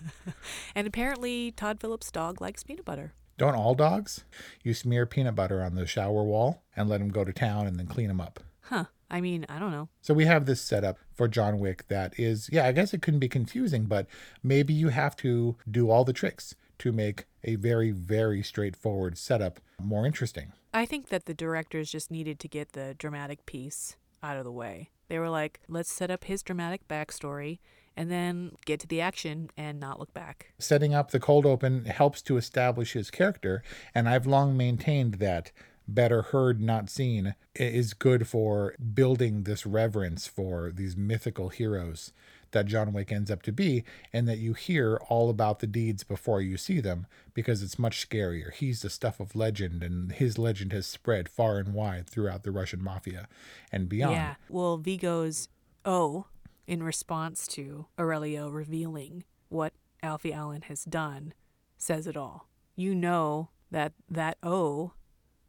and 0.75 0.87
apparently, 0.87 1.51
Todd 1.51 1.79
Phillips' 1.79 2.11
dog 2.11 2.41
likes 2.41 2.63
peanut 2.63 2.83
butter. 2.83 3.13
Don't 3.37 3.53
all 3.53 3.75
dogs? 3.75 4.23
You 4.63 4.73
smear 4.73 5.05
peanut 5.05 5.35
butter 5.35 5.61
on 5.61 5.75
the 5.75 5.85
shower 5.85 6.23
wall 6.23 6.63
and 6.75 6.89
let 6.89 7.01
them 7.01 7.09
go 7.09 7.23
to 7.23 7.31
town 7.31 7.67
and 7.67 7.77
then 7.77 7.85
clean 7.85 8.07
them 8.07 8.19
up. 8.19 8.39
Huh. 8.61 8.85
I 9.11 9.21
mean, 9.21 9.45
I 9.47 9.59
don't 9.59 9.71
know. 9.71 9.89
So 10.01 10.15
we 10.15 10.25
have 10.25 10.47
this 10.47 10.59
setup 10.59 10.97
for 11.13 11.27
John 11.27 11.59
Wick 11.59 11.87
that 11.89 12.17
is, 12.17 12.49
yeah, 12.51 12.65
I 12.65 12.71
guess 12.71 12.95
it 12.95 13.03
couldn't 13.03 13.19
be 13.19 13.29
confusing, 13.29 13.83
but 13.83 14.07
maybe 14.41 14.73
you 14.73 14.89
have 14.89 15.15
to 15.17 15.57
do 15.69 15.91
all 15.91 16.03
the 16.03 16.13
tricks 16.13 16.55
to 16.81 16.91
make 16.91 17.25
a 17.43 17.55
very, 17.57 17.91
very 17.91 18.41
straightforward 18.41 19.15
setup 19.15 19.59
more 19.79 20.03
interesting. 20.03 20.51
I 20.73 20.87
think 20.87 21.09
that 21.09 21.25
the 21.25 21.33
directors 21.35 21.91
just 21.91 22.09
needed 22.09 22.39
to 22.39 22.47
get 22.47 22.71
the 22.71 22.95
dramatic 22.97 23.45
piece 23.45 23.97
out 24.23 24.37
of 24.37 24.45
the 24.45 24.51
way. 24.51 24.89
They 25.07 25.19
were 25.19 25.29
like, 25.29 25.59
let's 25.67 25.93
set 25.93 26.09
up 26.09 26.23
his 26.23 26.41
dramatic 26.41 26.87
backstory 26.87 27.59
and 27.95 28.09
then 28.09 28.55
get 28.65 28.79
to 28.79 28.87
the 28.87 28.99
action 28.99 29.51
and 29.55 29.79
not 29.79 29.99
look 29.99 30.11
back. 30.11 30.53
Setting 30.57 30.91
up 30.95 31.11
the 31.11 31.19
cold 31.19 31.45
open 31.45 31.85
helps 31.85 32.19
to 32.23 32.37
establish 32.37 32.93
his 32.93 33.11
character, 33.11 33.61
and 33.93 34.09
I've 34.09 34.25
long 34.25 34.57
maintained 34.57 35.15
that 35.15 35.51
better 35.87 36.23
heard, 36.23 36.59
not 36.59 36.89
seen 36.89 37.35
is 37.53 37.93
good 37.93 38.27
for 38.27 38.73
building 38.93 39.43
this 39.43 39.67
reverence 39.67 40.25
for 40.25 40.71
these 40.71 40.97
mythical 40.97 41.49
heroes 41.49 42.11
that 42.51 42.65
John 42.65 42.93
Wick 42.93 43.11
ends 43.11 43.31
up 43.31 43.41
to 43.43 43.51
be, 43.51 43.83
and 44.13 44.27
that 44.27 44.37
you 44.37 44.53
hear 44.53 44.99
all 45.09 45.29
about 45.29 45.59
the 45.59 45.67
deeds 45.67 46.03
before 46.03 46.41
you 46.41 46.57
see 46.57 46.79
them 46.79 47.07
because 47.33 47.61
it's 47.63 47.79
much 47.79 48.07
scarier. 48.07 48.53
He's 48.53 48.81
the 48.81 48.89
stuff 48.89 49.19
of 49.19 49.35
legend, 49.35 49.83
and 49.83 50.11
his 50.11 50.37
legend 50.37 50.73
has 50.73 50.85
spread 50.85 51.29
far 51.29 51.57
and 51.57 51.73
wide 51.73 52.09
throughout 52.09 52.43
the 52.43 52.51
Russian 52.51 52.83
mafia 52.83 53.27
and 53.71 53.89
beyond. 53.89 54.15
Yeah. 54.15 54.35
Well, 54.49 54.77
Viggo's 54.77 55.49
O, 55.85 56.25
in 56.67 56.83
response 56.83 57.47
to 57.47 57.87
Aurelio 57.99 58.49
revealing 58.49 59.23
what 59.49 59.73
Alfie 60.03 60.33
Allen 60.33 60.63
has 60.63 60.83
done, 60.83 61.33
says 61.77 62.07
it 62.07 62.17
all. 62.17 62.47
You 62.75 62.95
know 62.95 63.49
that 63.69 63.93
that 64.09 64.37
O 64.43 64.93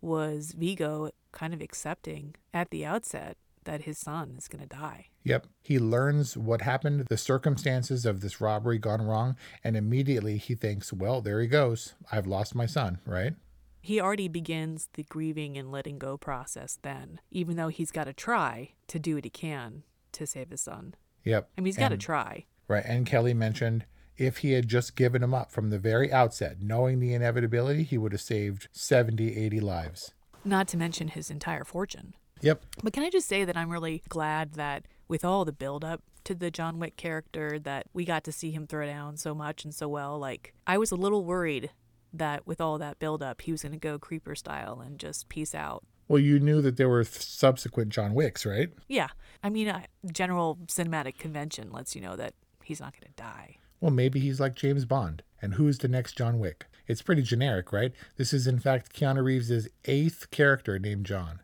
was 0.00 0.52
Viggo 0.52 1.10
kind 1.30 1.54
of 1.54 1.60
accepting 1.60 2.34
at 2.52 2.70
the 2.70 2.84
outset 2.84 3.36
that 3.64 3.82
his 3.82 3.98
son 3.98 4.34
is 4.38 4.48
going 4.48 4.62
to 4.62 4.68
die. 4.68 5.08
Yep. 5.24 5.46
He 5.62 5.78
learns 5.78 6.36
what 6.36 6.62
happened, 6.62 7.06
the 7.08 7.16
circumstances 7.16 8.04
of 8.04 8.20
this 8.20 8.40
robbery 8.40 8.78
gone 8.78 9.02
wrong, 9.02 9.36
and 9.62 9.76
immediately 9.76 10.38
he 10.38 10.54
thinks, 10.54 10.92
well, 10.92 11.20
there 11.20 11.40
he 11.40 11.46
goes. 11.46 11.94
I've 12.10 12.26
lost 12.26 12.54
my 12.54 12.66
son, 12.66 12.98
right? 13.06 13.34
He 13.80 14.00
already 14.00 14.28
begins 14.28 14.88
the 14.92 15.02
grieving 15.02 15.58
and 15.58 15.72
letting 15.72 15.98
go 15.98 16.16
process 16.16 16.78
then, 16.82 17.20
even 17.30 17.56
though 17.56 17.68
he's 17.68 17.90
got 17.90 18.04
to 18.04 18.12
try 18.12 18.70
to 18.86 18.98
do 18.98 19.16
what 19.16 19.24
he 19.24 19.30
can 19.30 19.82
to 20.12 20.26
save 20.26 20.50
his 20.50 20.60
son. 20.60 20.94
Yep. 21.24 21.50
I 21.56 21.60
mean, 21.60 21.66
he's 21.66 21.76
got 21.76 21.88
to 21.88 21.96
try. 21.96 22.46
Right. 22.68 22.84
And 22.86 23.06
Kelly 23.06 23.34
mentioned 23.34 23.84
if 24.16 24.38
he 24.38 24.52
had 24.52 24.68
just 24.68 24.94
given 24.94 25.22
him 25.22 25.34
up 25.34 25.50
from 25.50 25.70
the 25.70 25.78
very 25.78 26.12
outset, 26.12 26.58
knowing 26.60 27.00
the 27.00 27.14
inevitability, 27.14 27.82
he 27.82 27.98
would 27.98 28.12
have 28.12 28.20
saved 28.20 28.68
70, 28.72 29.36
80 29.36 29.60
lives. 29.60 30.12
Not 30.44 30.68
to 30.68 30.76
mention 30.76 31.08
his 31.08 31.30
entire 31.30 31.64
fortune. 31.64 32.14
Yep. 32.42 32.62
But 32.82 32.92
can 32.92 33.02
I 33.02 33.10
just 33.10 33.28
say 33.28 33.44
that 33.44 33.56
I'm 33.56 33.70
really 33.70 34.02
glad 34.08 34.54
that 34.54 34.86
with 35.08 35.24
all 35.24 35.44
the 35.44 35.52
build 35.52 35.84
up 35.84 36.02
to 36.24 36.34
the 36.34 36.50
John 36.50 36.78
Wick 36.78 36.96
character 36.96 37.58
that 37.60 37.86
we 37.92 38.04
got 38.04 38.24
to 38.24 38.32
see 38.32 38.50
him 38.50 38.66
throw 38.66 38.86
down 38.86 39.16
so 39.16 39.34
much 39.34 39.64
and 39.64 39.74
so 39.74 39.88
well. 39.88 40.18
Like 40.18 40.54
I 40.66 40.78
was 40.78 40.92
a 40.92 40.96
little 40.96 41.24
worried 41.24 41.70
that 42.12 42.46
with 42.46 42.60
all 42.60 42.78
that 42.78 42.98
build 42.98 43.22
up 43.22 43.40
he 43.42 43.52
was 43.52 43.62
going 43.62 43.72
to 43.72 43.78
go 43.78 43.98
creeper 43.98 44.34
style 44.34 44.80
and 44.84 44.98
just 44.98 45.28
peace 45.28 45.54
out. 45.54 45.84
Well, 46.08 46.20
you 46.20 46.40
knew 46.40 46.60
that 46.60 46.76
there 46.76 46.88
were 46.88 47.04
subsequent 47.04 47.90
John 47.90 48.12
Wicks, 48.12 48.44
right? 48.44 48.70
Yeah. 48.88 49.08
I 49.42 49.48
mean, 49.48 49.68
uh, 49.68 49.82
general 50.12 50.58
cinematic 50.66 51.16
convention 51.16 51.72
lets 51.72 51.94
you 51.94 52.02
know 52.02 52.16
that 52.16 52.34
he's 52.64 52.80
not 52.80 52.92
going 52.92 53.12
to 53.14 53.22
die. 53.22 53.56
Well, 53.80 53.92
maybe 53.92 54.20
he's 54.20 54.40
like 54.40 54.54
James 54.54 54.84
Bond. 54.84 55.22
And 55.40 55.54
who's 55.54 55.78
the 55.78 55.88
next 55.88 56.16
John 56.16 56.38
Wick? 56.38 56.66
It's 56.86 57.02
pretty 57.02 57.22
generic, 57.22 57.72
right? 57.72 57.92
This 58.16 58.32
is, 58.32 58.46
in 58.46 58.58
fact, 58.58 58.94
Keanu 58.94 59.24
Reeves' 59.24 59.68
eighth 59.86 60.30
character 60.30 60.78
named 60.78 61.06
John. 61.06 61.40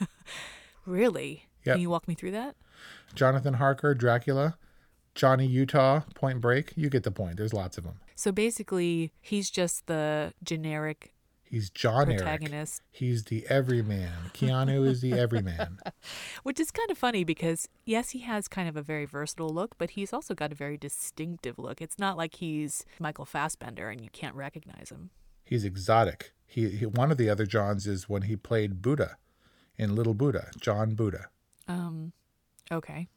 really? 0.86 1.46
Yep. 1.64 1.74
Can 1.74 1.82
you 1.82 1.90
walk 1.90 2.08
me 2.08 2.14
through 2.14 2.32
that? 2.32 2.56
Jonathan 3.14 3.54
Harker, 3.54 3.94
Dracula, 3.94 4.56
Johnny 5.14 5.46
Utah, 5.46 6.02
Point 6.14 6.40
Break. 6.40 6.72
You 6.76 6.88
get 6.88 7.02
the 7.02 7.10
point. 7.10 7.36
There's 7.36 7.52
lots 7.52 7.76
of 7.78 7.84
them. 7.84 8.00
So 8.14 8.32
basically, 8.32 9.12
he's 9.20 9.50
just 9.50 9.86
the 9.86 10.32
generic 10.42 11.12
He's 11.50 11.68
John 11.68 12.06
protagonist. 12.06 12.80
Eric. 12.80 12.88
He's 12.92 13.24
the 13.24 13.44
everyman. 13.48 14.12
Keanu 14.34 14.86
is 14.86 15.00
the 15.00 15.14
everyman. 15.14 15.80
Which 16.44 16.60
is 16.60 16.70
kind 16.70 16.88
of 16.92 16.96
funny 16.96 17.24
because, 17.24 17.68
yes, 17.84 18.10
he 18.10 18.20
has 18.20 18.46
kind 18.46 18.68
of 18.68 18.76
a 18.76 18.82
very 18.82 19.04
versatile 19.04 19.48
look, 19.48 19.76
but 19.76 19.90
he's 19.90 20.12
also 20.12 20.32
got 20.32 20.52
a 20.52 20.54
very 20.54 20.78
distinctive 20.78 21.58
look. 21.58 21.82
It's 21.82 21.98
not 21.98 22.16
like 22.16 22.36
he's 22.36 22.84
Michael 23.00 23.24
Fassbender 23.24 23.90
and 23.90 24.00
you 24.00 24.10
can't 24.10 24.36
recognize 24.36 24.90
him. 24.90 25.10
He's 25.44 25.64
exotic. 25.64 26.34
He, 26.46 26.68
he 26.68 26.86
One 26.86 27.10
of 27.10 27.18
the 27.18 27.28
other 27.28 27.46
Johns 27.46 27.84
is 27.84 28.08
when 28.08 28.22
he 28.22 28.36
played 28.36 28.80
Buddha 28.80 29.16
in 29.80 29.94
Little 29.94 30.12
Buddha, 30.12 30.50
John 30.60 30.94
Buddha. 30.94 31.28
Um, 31.66 32.12
okay. 32.70 33.08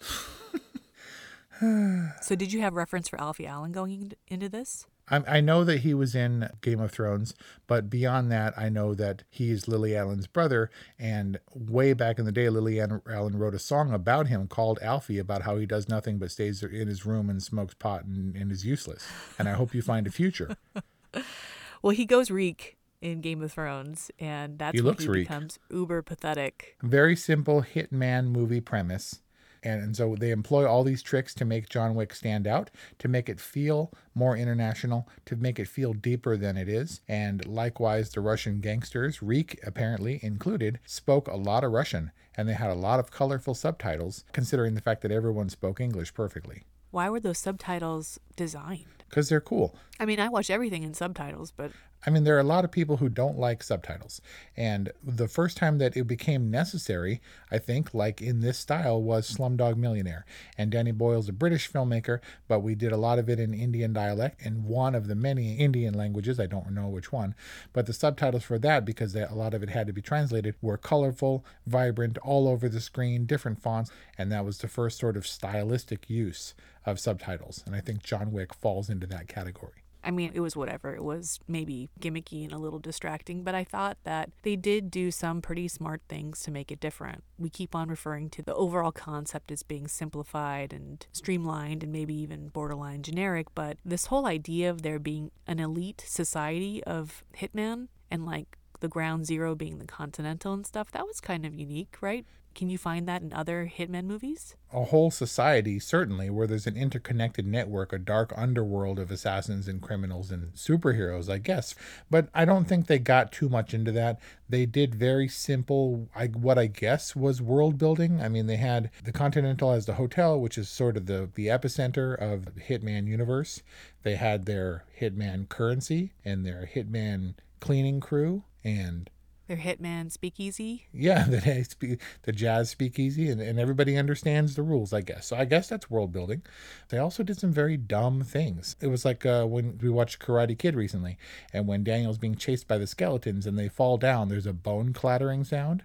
so 1.60 2.36
did 2.36 2.52
you 2.52 2.60
have 2.60 2.74
reference 2.74 3.08
for 3.08 3.20
Alfie 3.20 3.46
Allen 3.46 3.72
going 3.72 4.12
into 4.28 4.48
this? 4.48 4.86
I, 5.10 5.22
I 5.26 5.40
know 5.40 5.64
that 5.64 5.80
he 5.80 5.94
was 5.94 6.14
in 6.14 6.48
Game 6.60 6.78
of 6.78 6.92
Thrones, 6.92 7.34
but 7.66 7.90
beyond 7.90 8.30
that, 8.30 8.56
I 8.56 8.68
know 8.68 8.94
that 8.94 9.24
he's 9.30 9.66
Lily 9.66 9.96
Allen's 9.96 10.28
brother. 10.28 10.70
And 10.96 11.40
way 11.52 11.92
back 11.92 12.20
in 12.20 12.24
the 12.24 12.30
day, 12.30 12.48
Lily 12.48 12.80
Allen 12.80 13.36
wrote 13.36 13.56
a 13.56 13.58
song 13.58 13.92
about 13.92 14.28
him 14.28 14.46
called 14.46 14.78
Alfie, 14.80 15.18
about 15.18 15.42
how 15.42 15.56
he 15.56 15.66
does 15.66 15.88
nothing 15.88 16.18
but 16.18 16.30
stays 16.30 16.62
in 16.62 16.86
his 16.86 17.04
room 17.04 17.28
and 17.30 17.42
smokes 17.42 17.74
pot 17.74 18.04
and, 18.04 18.36
and 18.36 18.52
is 18.52 18.64
useless. 18.64 19.04
And 19.40 19.48
I 19.48 19.54
hope 19.54 19.74
you 19.74 19.82
find 19.82 20.06
a 20.06 20.12
future. 20.12 20.56
well, 21.82 21.90
he 21.90 22.06
goes 22.06 22.30
reek 22.30 22.78
in 23.02 23.20
Game 23.20 23.42
of 23.42 23.52
Thrones, 23.52 24.10
and 24.18 24.58
that's 24.58 24.78
he 24.78 24.80
when 24.80 24.96
he 24.96 25.08
reek. 25.08 25.28
becomes 25.28 25.58
uber 25.70 26.00
pathetic. 26.02 26.76
Very 26.82 27.16
simple 27.16 27.62
hitman 27.62 28.28
movie 28.28 28.60
premise. 28.60 29.20
And, 29.64 29.82
and 29.82 29.96
so 29.96 30.16
they 30.18 30.30
employ 30.30 30.66
all 30.66 30.82
these 30.82 31.02
tricks 31.02 31.34
to 31.34 31.44
make 31.44 31.68
John 31.68 31.94
Wick 31.94 32.14
stand 32.14 32.46
out, 32.46 32.70
to 32.98 33.08
make 33.08 33.28
it 33.28 33.40
feel 33.40 33.92
more 34.14 34.36
international, 34.36 35.08
to 35.26 35.36
make 35.36 35.58
it 35.58 35.68
feel 35.68 35.92
deeper 35.92 36.36
than 36.36 36.56
it 36.56 36.68
is. 36.68 37.00
And 37.06 37.46
likewise, 37.46 38.10
the 38.10 38.20
Russian 38.20 38.60
gangsters, 38.60 39.22
Reek 39.22 39.60
apparently 39.64 40.18
included, 40.22 40.80
spoke 40.84 41.28
a 41.28 41.36
lot 41.36 41.62
of 41.62 41.72
Russian, 41.72 42.10
and 42.36 42.48
they 42.48 42.54
had 42.54 42.70
a 42.70 42.74
lot 42.74 42.98
of 42.98 43.10
colorful 43.10 43.54
subtitles, 43.54 44.24
considering 44.32 44.74
the 44.74 44.80
fact 44.80 45.02
that 45.02 45.12
everyone 45.12 45.48
spoke 45.48 45.80
English 45.80 46.12
perfectly. 46.14 46.64
Why 46.90 47.08
were 47.08 47.20
those 47.20 47.38
subtitles 47.38 48.18
designed? 48.36 49.01
Because 49.12 49.28
they're 49.28 49.42
cool. 49.42 49.76
I 50.00 50.06
mean, 50.06 50.18
I 50.18 50.30
watch 50.30 50.48
everything 50.48 50.84
in 50.84 50.94
subtitles, 50.94 51.52
but 51.54 51.70
I 52.06 52.10
mean, 52.10 52.24
there 52.24 52.34
are 52.34 52.40
a 52.40 52.44
lot 52.44 52.64
of 52.64 52.72
people 52.72 52.96
who 52.96 53.10
don't 53.10 53.38
like 53.38 53.62
subtitles. 53.62 54.22
And 54.56 54.90
the 55.04 55.28
first 55.28 55.58
time 55.58 55.76
that 55.78 55.96
it 55.98 56.04
became 56.06 56.50
necessary, 56.50 57.20
I 57.50 57.58
think, 57.58 57.92
like 57.92 58.22
in 58.22 58.40
this 58.40 58.58
style, 58.58 59.02
was 59.02 59.30
Slumdog 59.30 59.76
Millionaire. 59.76 60.24
And 60.56 60.72
Danny 60.72 60.92
Boyle's 60.92 61.28
a 61.28 61.32
British 61.32 61.70
filmmaker, 61.70 62.20
but 62.48 62.60
we 62.60 62.74
did 62.74 62.90
a 62.90 62.96
lot 62.96 63.18
of 63.18 63.28
it 63.28 63.38
in 63.38 63.52
Indian 63.52 63.92
dialect 63.92 64.40
in 64.44 64.64
one 64.64 64.94
of 64.94 65.08
the 65.08 65.14
many 65.14 65.56
Indian 65.56 65.92
languages. 65.92 66.40
I 66.40 66.46
don't 66.46 66.72
know 66.72 66.88
which 66.88 67.12
one. 67.12 67.34
But 67.74 67.84
the 67.84 67.92
subtitles 67.92 68.44
for 68.44 68.58
that, 68.60 68.86
because 68.86 69.14
a 69.14 69.28
lot 69.34 69.52
of 69.52 69.62
it 69.62 69.68
had 69.68 69.86
to 69.88 69.92
be 69.92 70.02
translated, 70.02 70.54
were 70.62 70.78
colorful, 70.78 71.44
vibrant, 71.66 72.16
all 72.18 72.48
over 72.48 72.66
the 72.66 72.80
screen, 72.80 73.26
different 73.26 73.62
fonts. 73.62 73.92
And 74.16 74.32
that 74.32 74.46
was 74.46 74.58
the 74.58 74.68
first 74.68 74.98
sort 74.98 75.18
of 75.18 75.26
stylistic 75.26 76.08
use 76.08 76.54
of 76.86 77.00
subtitles. 77.00 77.62
And 77.66 77.74
I 77.74 77.80
think 77.80 78.02
John 78.02 78.32
Wick 78.32 78.54
falls 78.54 78.88
into 78.88 79.06
that 79.08 79.28
category. 79.28 79.82
I 80.04 80.10
mean, 80.10 80.32
it 80.34 80.40
was 80.40 80.56
whatever. 80.56 80.94
It 80.94 81.04
was 81.04 81.38
maybe 81.46 81.88
gimmicky 82.00 82.42
and 82.42 82.52
a 82.52 82.58
little 82.58 82.80
distracting, 82.80 83.44
but 83.44 83.54
I 83.54 83.62
thought 83.62 83.98
that 84.04 84.30
they 84.42 84.56
did 84.56 84.90
do 84.90 85.10
some 85.10 85.40
pretty 85.40 85.68
smart 85.68 86.02
things 86.08 86.40
to 86.40 86.50
make 86.50 86.72
it 86.72 86.80
different. 86.80 87.22
We 87.38 87.48
keep 87.48 87.74
on 87.74 87.88
referring 87.88 88.30
to 88.30 88.42
the 88.42 88.54
overall 88.54 88.90
concept 88.90 89.52
as 89.52 89.62
being 89.62 89.86
simplified 89.86 90.72
and 90.72 91.06
streamlined 91.12 91.84
and 91.84 91.92
maybe 91.92 92.14
even 92.14 92.48
borderline 92.48 93.02
generic, 93.02 93.46
but 93.54 93.78
this 93.84 94.06
whole 94.06 94.26
idea 94.26 94.70
of 94.70 94.82
there 94.82 94.98
being 94.98 95.30
an 95.46 95.60
elite 95.60 96.02
society 96.04 96.82
of 96.84 97.22
hitman 97.36 97.86
and 98.10 98.26
like 98.26 98.58
the 98.80 98.88
ground 98.88 99.26
zero 99.26 99.54
being 99.54 99.78
the 99.78 99.86
continental 99.86 100.52
and 100.52 100.66
stuff, 100.66 100.90
that 100.90 101.06
was 101.06 101.20
kind 101.20 101.46
of 101.46 101.54
unique, 101.54 101.96
right? 102.00 102.26
Can 102.54 102.68
you 102.68 102.78
find 102.78 103.08
that 103.08 103.22
in 103.22 103.32
other 103.32 103.70
Hitman 103.74 104.04
movies? 104.04 104.56
A 104.72 104.84
whole 104.84 105.10
society, 105.10 105.78
certainly, 105.78 106.28
where 106.28 106.46
there's 106.46 106.66
an 106.66 106.76
interconnected 106.76 107.46
network, 107.46 107.92
a 107.92 107.98
dark 107.98 108.32
underworld 108.36 108.98
of 108.98 109.10
assassins 109.10 109.68
and 109.68 109.80
criminals 109.80 110.30
and 110.30 110.52
superheroes, 110.52 111.30
I 111.30 111.38
guess. 111.38 111.74
But 112.10 112.28
I 112.34 112.44
don't 112.44 112.66
think 112.66 112.86
they 112.86 112.98
got 112.98 113.32
too 113.32 113.48
much 113.48 113.74
into 113.74 113.92
that. 113.92 114.20
They 114.48 114.66
did 114.66 114.94
very 114.94 115.28
simple, 115.28 116.08
I, 116.14 116.26
what 116.26 116.58
I 116.58 116.66
guess 116.66 117.16
was 117.16 117.40
world 117.40 117.78
building. 117.78 118.20
I 118.20 118.28
mean, 118.28 118.46
they 118.46 118.56
had 118.56 118.90
the 119.02 119.12
Continental 119.12 119.72
as 119.72 119.86
the 119.86 119.94
hotel, 119.94 120.38
which 120.40 120.58
is 120.58 120.68
sort 120.68 120.96
of 120.96 121.06
the, 121.06 121.30
the 121.34 121.46
epicenter 121.46 122.14
of 122.14 122.54
the 122.54 122.60
Hitman 122.60 123.06
universe. 123.06 123.62
They 124.02 124.16
had 124.16 124.44
their 124.44 124.84
Hitman 125.00 125.48
currency 125.48 126.12
and 126.24 126.44
their 126.44 126.68
Hitman 126.72 127.34
cleaning 127.60 128.00
crew 128.00 128.44
and 128.64 129.08
Their 129.52 129.76
hitman 129.76 130.10
speakeasy. 130.10 130.86
Yeah, 130.94 131.24
the, 131.28 131.66
speak, 131.68 132.00
the 132.22 132.32
jazz 132.32 132.70
speakeasy, 132.70 133.28
and, 133.28 133.38
and 133.38 133.60
everybody 133.60 133.98
understands 133.98 134.54
the 134.54 134.62
rules, 134.62 134.94
I 134.94 135.02
guess. 135.02 135.26
So 135.26 135.36
I 135.36 135.44
guess 135.44 135.68
that's 135.68 135.90
world 135.90 136.10
building. 136.10 136.40
They 136.88 136.96
also 136.96 137.22
did 137.22 137.38
some 137.38 137.52
very 137.52 137.76
dumb 137.76 138.22
things. 138.22 138.76
It 138.80 138.86
was 138.86 139.04
like 139.04 139.26
uh, 139.26 139.44
when 139.44 139.76
we 139.82 139.90
watched 139.90 140.20
Karate 140.20 140.58
Kid 140.58 140.74
recently, 140.74 141.18
and 141.52 141.66
when 141.66 141.84
Daniel's 141.84 142.16
being 142.16 142.34
chased 142.34 142.66
by 142.66 142.78
the 142.78 142.86
skeletons 142.86 143.46
and 143.46 143.58
they 143.58 143.68
fall 143.68 143.98
down, 143.98 144.30
there's 144.30 144.46
a 144.46 144.54
bone 144.54 144.94
clattering 144.94 145.44
sound 145.44 145.84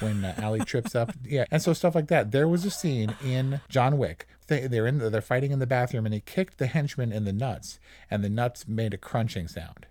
when 0.00 0.22
uh, 0.22 0.34
Allie 0.36 0.60
trips 0.60 0.94
up. 0.94 1.14
Yeah, 1.24 1.46
and 1.50 1.62
so 1.62 1.72
stuff 1.72 1.94
like 1.94 2.08
that. 2.08 2.30
There 2.30 2.46
was 2.46 2.66
a 2.66 2.70
scene 2.70 3.14
in 3.24 3.62
John 3.70 3.96
Wick. 3.96 4.28
They, 4.48 4.66
they're 4.66 4.86
in. 4.86 4.98
The, 4.98 5.08
they're 5.08 5.22
fighting 5.22 5.50
in 5.50 5.60
the 5.60 5.66
bathroom, 5.66 6.04
and 6.04 6.12
he 6.12 6.20
kicked 6.20 6.58
the 6.58 6.66
henchman 6.66 7.10
in 7.10 7.24
the 7.24 7.32
nuts, 7.32 7.80
and 8.10 8.22
the 8.22 8.28
nuts 8.28 8.68
made 8.68 8.92
a 8.92 8.98
crunching 8.98 9.48
sound. 9.48 9.86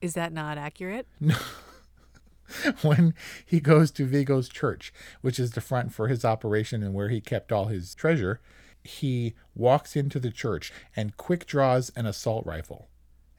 Is 0.00 0.14
that 0.14 0.32
not 0.32 0.58
accurate? 0.58 1.06
No. 1.20 1.36
when 2.82 3.14
he 3.44 3.60
goes 3.60 3.90
to 3.92 4.06
Viggo's 4.06 4.48
church, 4.48 4.92
which 5.20 5.38
is 5.38 5.52
the 5.52 5.60
front 5.60 5.92
for 5.92 6.08
his 6.08 6.24
operation 6.24 6.82
and 6.82 6.94
where 6.94 7.08
he 7.08 7.20
kept 7.20 7.52
all 7.52 7.66
his 7.66 7.94
treasure, 7.94 8.40
he 8.84 9.34
walks 9.54 9.96
into 9.96 10.18
the 10.18 10.30
church 10.30 10.72
and 10.96 11.16
quick 11.16 11.46
draws 11.46 11.90
an 11.96 12.06
assault 12.06 12.44
rifle 12.46 12.88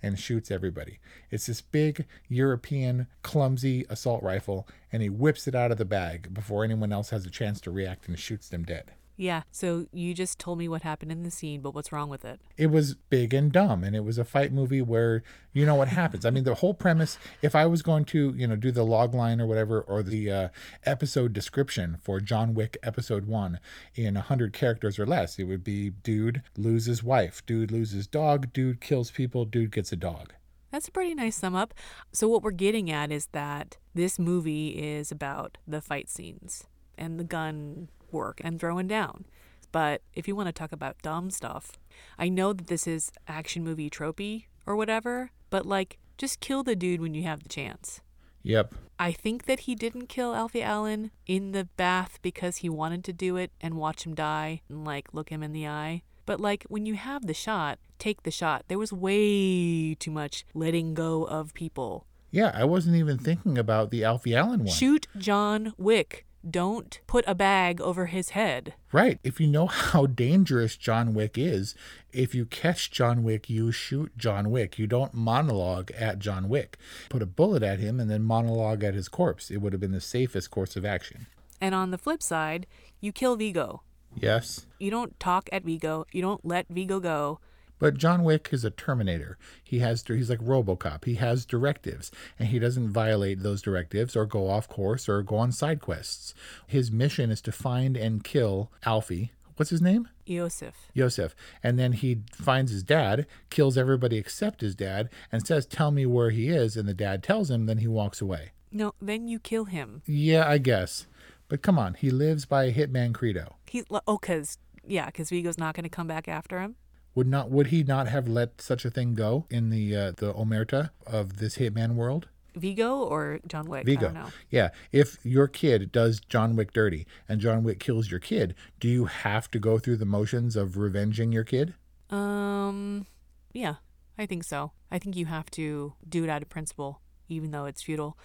and 0.02 0.20
shoots 0.20 0.52
everybody. 0.52 1.00
It's 1.32 1.46
this 1.46 1.62
big 1.62 2.06
European 2.28 3.08
clumsy 3.24 3.86
assault 3.90 4.22
rifle, 4.22 4.68
and 4.92 5.02
he 5.02 5.10
whips 5.10 5.48
it 5.48 5.56
out 5.56 5.72
of 5.72 5.78
the 5.78 5.86
bag 5.86 6.34
before 6.34 6.64
anyone 6.64 6.92
else 6.92 7.12
has 7.12 7.26
a 7.26 7.32
chance 7.32 7.62
to 7.62 7.72
react 7.72 8.08
and 8.08 8.20
shoots 8.20 8.50
them 8.50 8.64
dead. 8.64 8.92
Yeah, 9.16 9.44
so 9.52 9.86
you 9.92 10.16
just 10.16 10.40
told 10.40 10.58
me 10.58 10.68
what 10.68 10.82
happened 10.82 11.12
in 11.12 11.22
the 11.22 11.30
scene, 11.30 11.62
but 11.62 11.76
what's 11.76 11.92
wrong 11.92 12.10
with 12.10 12.26
it? 12.26 12.42
It 12.58 12.68
was 12.68 12.96
big 12.96 13.34
and 13.34 13.52
dumb, 13.52 13.84
and 13.84 13.96
it 13.96 14.04
was 14.04 14.18
a 14.18 14.26
fight 14.26 14.52
movie 14.52 14.82
where 14.82 15.24
you 15.54 15.68
know 15.68 15.76
what 15.76 15.90
happens. 15.90 16.26
I 16.26 16.32
mean, 16.32 16.46
the 16.46 16.56
whole 16.56 16.74
premise. 16.74 17.20
If 17.42 17.56
I 17.56 17.68
was 17.68 17.84
going 17.84 18.06
to, 18.06 18.34
you 18.36 18.48
know, 18.48 18.56
do 18.56 18.72
the 18.72 18.84
log 18.84 19.14
line 19.14 19.40
or 19.40 19.46
whatever, 19.46 19.82
or 19.82 20.02
the 20.02 20.32
uh, 20.32 20.50
episode 20.84 21.32
description 21.32 21.98
for 22.02 22.20
John 22.20 22.56
Wick 22.56 22.76
Episode 22.82 23.28
One 23.28 23.60
in 23.94 24.16
hundred 24.16 24.52
characters 24.52 24.98
or 24.98 25.06
less, 25.06 25.38
it 25.38 25.44
would 25.44 25.64
be: 25.64 25.92
dude 25.92 26.42
loses 26.58 27.04
wife, 27.04 27.46
dude 27.46 27.72
loses 27.72 28.08
dog, 28.08 28.52
dude 28.52 28.82
kills 28.82 29.12
people, 29.12 29.46
dude 29.46 29.72
gets 29.72 29.92
a 29.92 29.96
dog. 29.96 30.34
That's 30.72 30.88
a 30.88 30.92
pretty 30.92 31.14
nice 31.14 31.36
sum 31.36 31.54
up. 31.54 31.76
So 32.12 32.28
what 32.28 32.42
we're 32.42 32.50
getting 32.50 32.90
at 32.90 33.12
is 33.12 33.28
that 33.28 33.78
this 33.94 34.18
movie 34.18 34.70
is 34.70 35.12
about 35.12 35.60
the 35.68 35.82
fight 35.82 36.10
scenes 36.10 36.64
and 36.98 37.20
the 37.20 37.24
gun 37.24 37.90
work 38.14 38.40
and 38.44 38.60
throwing 38.60 38.88
down. 38.88 39.26
But 39.72 40.04
if 40.14 40.28
you 40.28 40.36
want 40.36 40.48
to 40.48 40.54
talk 40.54 40.72
about 40.72 41.02
dumb 41.02 41.32
stuff, 41.32 41.74
I 42.18 42.30
know 42.30 42.54
that 42.54 42.68
this 42.68 42.86
is 42.86 43.12
action 43.28 43.64
movie 43.64 43.90
tropey 43.90 44.46
or 44.66 44.76
whatever, 44.76 45.32
but 45.50 45.66
like 45.66 45.98
just 46.18 46.40
kill 46.40 46.64
the 46.64 46.76
dude 46.76 47.02
when 47.02 47.16
you 47.16 47.24
have 47.24 47.42
the 47.44 47.50
chance. 47.50 48.02
Yep. 48.44 48.76
I 49.00 49.12
think 49.12 49.46
that 49.46 49.62
he 49.62 49.74
didn't 49.74 50.08
kill 50.08 50.36
Alfie 50.36 50.62
Allen 50.62 51.12
in 51.26 51.54
the 51.54 51.66
bath 51.76 52.20
because 52.22 52.58
he 52.58 52.70
wanted 52.70 53.04
to 53.06 53.14
do 53.14 53.36
it 53.36 53.52
and 53.60 53.76
watch 53.76 54.06
him 54.06 54.14
die 54.14 54.62
and 54.70 54.86
like 54.86 55.14
look 55.14 55.30
him 55.30 55.42
in 55.42 55.54
the 55.54 55.68
eye. 55.68 56.04
But 56.26 56.40
like 56.40 56.66
when 56.68 56.86
you 56.86 56.94
have 56.94 57.26
the 57.26 57.34
shot, 57.34 57.80
take 58.00 58.24
the 58.24 58.32
shot. 58.32 58.66
There 58.68 58.78
was 58.78 58.94
way 58.94 59.96
too 59.96 60.12
much 60.12 60.46
letting 60.54 60.94
go 60.94 61.24
of 61.24 61.54
people. 61.54 62.06
Yeah, 62.32 62.52
I 62.54 62.66
wasn't 62.66 62.96
even 62.96 63.18
thinking 63.18 63.58
about 63.58 63.92
the 63.92 64.04
Alfie 64.04 64.36
Allen 64.36 64.62
one. 64.62 64.68
Shoot 64.68 65.08
John 65.18 65.74
Wick 65.78 66.26
don't 66.50 67.00
put 67.08 67.24
a 67.28 67.36
bag 67.36 67.80
over 67.82 68.08
his 68.08 68.30
head. 68.30 68.74
Right. 68.92 69.20
If 69.24 69.40
you 69.40 69.48
know 69.48 69.68
how 69.68 70.06
dangerous 70.06 70.76
John 70.76 71.14
Wick 71.14 71.38
is, 71.38 71.76
if 72.12 72.36
you 72.36 72.46
catch 72.46 72.92
John 72.92 73.24
Wick, 73.24 73.50
you 73.50 73.72
shoot 73.72 74.18
John 74.18 74.52
Wick. 74.52 74.78
You 74.78 74.88
don't 74.88 75.14
monologue 75.14 75.92
at 75.92 76.20
John 76.20 76.50
Wick. 76.50 76.78
Put 77.10 77.22
a 77.22 77.28
bullet 77.28 77.64
at 77.64 77.80
him 77.80 78.00
and 78.00 78.10
then 78.10 78.24
monologue 78.24 78.84
at 78.84 78.94
his 78.94 79.08
corpse. 79.08 79.50
It 79.50 79.58
would 79.58 79.74
have 79.74 79.80
been 79.80 79.92
the 79.92 80.02
safest 80.02 80.52
course 80.52 80.76
of 80.76 80.86
action. 80.86 81.28
And 81.60 81.74
on 81.74 81.92
the 81.92 81.98
flip 81.98 82.22
side, 82.22 82.68
you 83.00 83.12
kill 83.12 83.36
Viggo. 83.36 83.84
Yes. 84.16 84.68
You 84.80 84.92
don't 84.92 85.20
talk 85.20 85.50
at 85.52 85.64
Viggo. 85.64 86.06
You 86.12 86.22
don't 86.22 86.46
let 86.46 86.68
Viggo 86.70 87.00
go. 87.00 87.40
But 87.84 87.98
John 87.98 88.24
Wick 88.24 88.48
is 88.54 88.64
a 88.64 88.70
Terminator. 88.70 89.38
He 89.62 89.80
has 89.80 90.06
he's 90.08 90.30
like 90.30 90.40
RoboCop. 90.40 91.04
He 91.04 91.16
has 91.16 91.46
directives, 91.46 92.12
and 92.40 92.48
he 92.48 92.58
doesn't 92.58 92.92
violate 92.92 93.44
those 93.44 93.62
directives 93.62 94.16
or 94.16 94.26
go 94.26 94.50
off 94.50 94.70
course 94.70 95.10
or 95.10 95.22
go 95.22 95.36
on 95.36 95.52
side 95.52 95.82
quests. 95.82 96.34
His 96.66 96.94
mission 96.94 97.30
is 97.30 97.42
to 97.42 97.52
find 97.52 97.98
and 97.98 98.24
kill 98.24 98.72
Alfie. 98.86 99.34
What's 99.58 99.70
his 99.70 99.82
name? 99.82 100.08
Iosef. 100.26 100.72
Iosef. 100.96 101.34
And 101.62 101.78
then 101.78 101.92
he 101.92 102.22
finds 102.32 102.72
his 102.72 102.84
dad, 102.84 103.28
kills 103.50 103.78
everybody 103.78 104.16
except 104.16 104.62
his 104.62 104.76
dad, 104.76 105.10
and 105.30 105.46
says, 105.46 105.66
"Tell 105.66 105.92
me 105.92 106.06
where 106.06 106.30
he 106.30 106.48
is." 106.48 106.78
And 106.78 106.88
the 106.88 106.94
dad 106.94 107.22
tells 107.22 107.52
him. 107.52 107.66
Then 107.66 107.80
he 107.80 107.90
walks 107.90 108.22
away. 108.22 108.52
No, 108.72 108.94
then 109.02 109.28
you 109.28 109.40
kill 109.40 109.66
him. 109.66 110.04
Yeah, 110.06 110.48
I 110.48 110.58
guess. 110.58 111.06
But 111.50 111.62
come 111.62 111.78
on, 111.78 111.96
he 111.96 112.12
lives 112.12 112.46
by 112.46 112.64
a 112.64 112.74
hitman 112.74 113.14
credo. 113.14 113.56
He 113.68 113.84
oh, 114.08 114.18
cause 114.20 114.58
yeah, 114.88 115.12
cause 115.12 115.30
Viggo's 115.30 115.58
not 115.58 115.76
going 115.76 115.84
to 115.84 115.90
come 115.90 116.08
back 116.08 116.30
after 116.30 116.62
him. 116.62 116.78
Would 117.16 117.28
not 117.28 117.52
would 117.52 117.68
he 117.68 117.84
not 117.84 118.08
have 118.08 118.28
let 118.28 118.62
such 118.62 118.86
a 118.86 118.90
thing 118.90 119.14
go 119.14 119.46
in 119.50 119.70
the 119.70 119.96
uh, 119.96 120.12
the 120.12 120.34
omerta 120.34 120.92
of 121.06 121.38
this 121.38 121.58
hitman 121.58 121.96
world? 121.96 122.28
Viggo 122.56 122.98
or 122.98 123.40
John 123.48 123.68
Wick? 123.68 123.86
Viggo. 123.86 124.14
Yeah. 124.50 124.70
If 124.92 125.18
your 125.24 125.48
kid 125.48 125.92
does 125.92 126.20
John 126.20 126.56
Wick 126.56 126.72
dirty 126.72 127.08
and 127.28 127.42
John 127.42 127.64
Wick 127.64 127.80
kills 127.80 128.12
your 128.12 128.20
kid, 128.20 128.56
do 128.80 128.88
you 128.88 129.06
have 129.06 129.50
to 129.52 129.60
go 129.60 129.80
through 129.80 129.98
the 129.98 130.06
motions 130.06 130.56
of 130.56 130.78
revenging 130.78 131.32
your 131.32 131.44
kid? 131.44 131.74
Um, 132.10 133.08
yeah, 133.54 133.76
I 134.18 134.26
think 134.26 134.44
so. 134.44 134.72
I 134.92 135.00
think 135.00 135.16
you 135.16 135.26
have 135.26 135.50
to 135.52 135.94
do 136.08 136.24
it 136.24 136.30
out 136.30 136.44
of 136.44 136.50
principle, 136.50 137.02
even 137.28 137.52
though 137.52 137.66
it's 137.66 137.82
futile. 137.82 138.18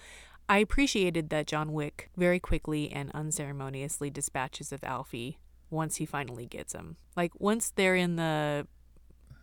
I 0.47 0.59
appreciated 0.59 1.29
that 1.29 1.47
John 1.47 1.73
Wick 1.73 2.09
very 2.17 2.39
quickly 2.39 2.91
and 2.91 3.11
unceremoniously 3.13 4.09
dispatches 4.09 4.71
of 4.71 4.83
Alfie 4.83 5.39
once 5.69 5.97
he 5.97 6.05
finally 6.05 6.47
gets 6.47 6.73
him. 6.73 6.97
Like 7.15 7.31
once 7.39 7.71
they're 7.75 7.95
in 7.95 8.15
the 8.15 8.67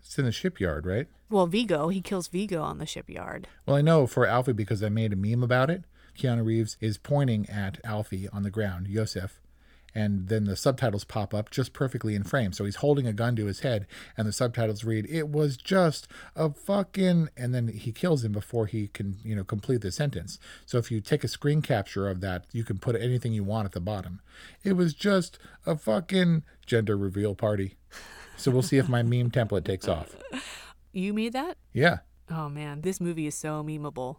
it's 0.07 0.19
in 0.19 0.25
the 0.25 0.33
shipyard, 0.33 0.87
right? 0.87 1.09
Well, 1.29 1.47
Viggo, 1.47 1.89
he 1.89 2.01
kills 2.01 2.29
Viggo 2.29 2.63
on 2.63 2.79
the 2.79 2.87
shipyard. 2.87 3.49
Well, 3.67 3.77
I 3.77 3.83
know 3.83 4.07
for 4.07 4.27
Alfie 4.27 4.53
because 4.53 4.83
I 4.83 4.89
made 4.89 5.13
a 5.13 5.17
meme 5.17 5.43
about 5.43 5.71
it. 5.71 5.85
Keanu 6.17 6.45
Reeves 6.45 6.77
is 6.81 6.99
pointing 6.99 7.49
at 7.51 7.79
Alfie 7.85 8.29
on 8.33 8.43
the 8.43 8.51
ground, 8.51 8.87
Iosef, 8.87 9.33
and 9.95 10.29
then 10.29 10.45
the 10.45 10.57
subtitles 10.57 11.05
pop 11.05 11.35
up 11.35 11.51
just 11.51 11.73
perfectly 11.73 12.15
in 12.15 12.23
frame. 12.23 12.53
So 12.53 12.65
he's 12.65 12.77
holding 12.77 13.07
a 13.07 13.13
gun 13.13 13.35
to 13.37 13.47
his 13.47 13.61
head, 13.61 13.87
and 14.17 14.27
the 14.27 14.33
subtitles 14.33 14.85
read, 14.85 15.07
"It 15.11 15.29
was 15.29 15.57
just 15.57 16.07
a 16.35 16.51
fucking," 16.51 17.31
and 17.37 17.55
then 17.55 17.69
he 17.69 17.93
kills 17.93 18.25
him 18.25 18.33
before 18.33 18.67
he 18.67 18.89
can, 18.89 19.17
you 19.25 19.35
know, 19.35 19.45
complete 19.45 19.81
the 19.81 19.91
sentence. 19.91 20.39
So 20.65 20.79
if 20.79 20.91
you 20.91 21.01
take 21.01 21.25
a 21.25 21.29
screen 21.29 21.63
capture 21.63 22.09
of 22.09 22.21
that, 22.21 22.45
you 22.53 22.63
can 22.63 22.79
put 22.79 22.95
anything 22.97 23.33
you 23.33 23.45
want 23.45 23.67
at 23.67 23.73
the 23.73 23.81
bottom. 23.81 24.21
It 24.63 24.75
was 24.75 24.95
just 24.95 25.39
a 25.67 25.77
fucking 25.77 26.45
gender 26.65 26.97
reveal 26.97 27.35
party. 27.35 27.77
So 28.37 28.51
we'll 28.51 28.63
see 28.63 28.79
if 28.79 28.89
my 28.89 29.03
meme 29.03 29.31
template 29.31 29.65
takes 29.65 29.89
off. 29.89 30.17
You 30.93 31.13
made 31.13 31.33
that? 31.33 31.57
Yeah. 31.73 31.99
Oh 32.31 32.49
man, 32.49 32.81
this 32.81 33.01
movie 33.01 33.27
is 33.27 33.35
so 33.35 33.63
memeable. 33.63 34.17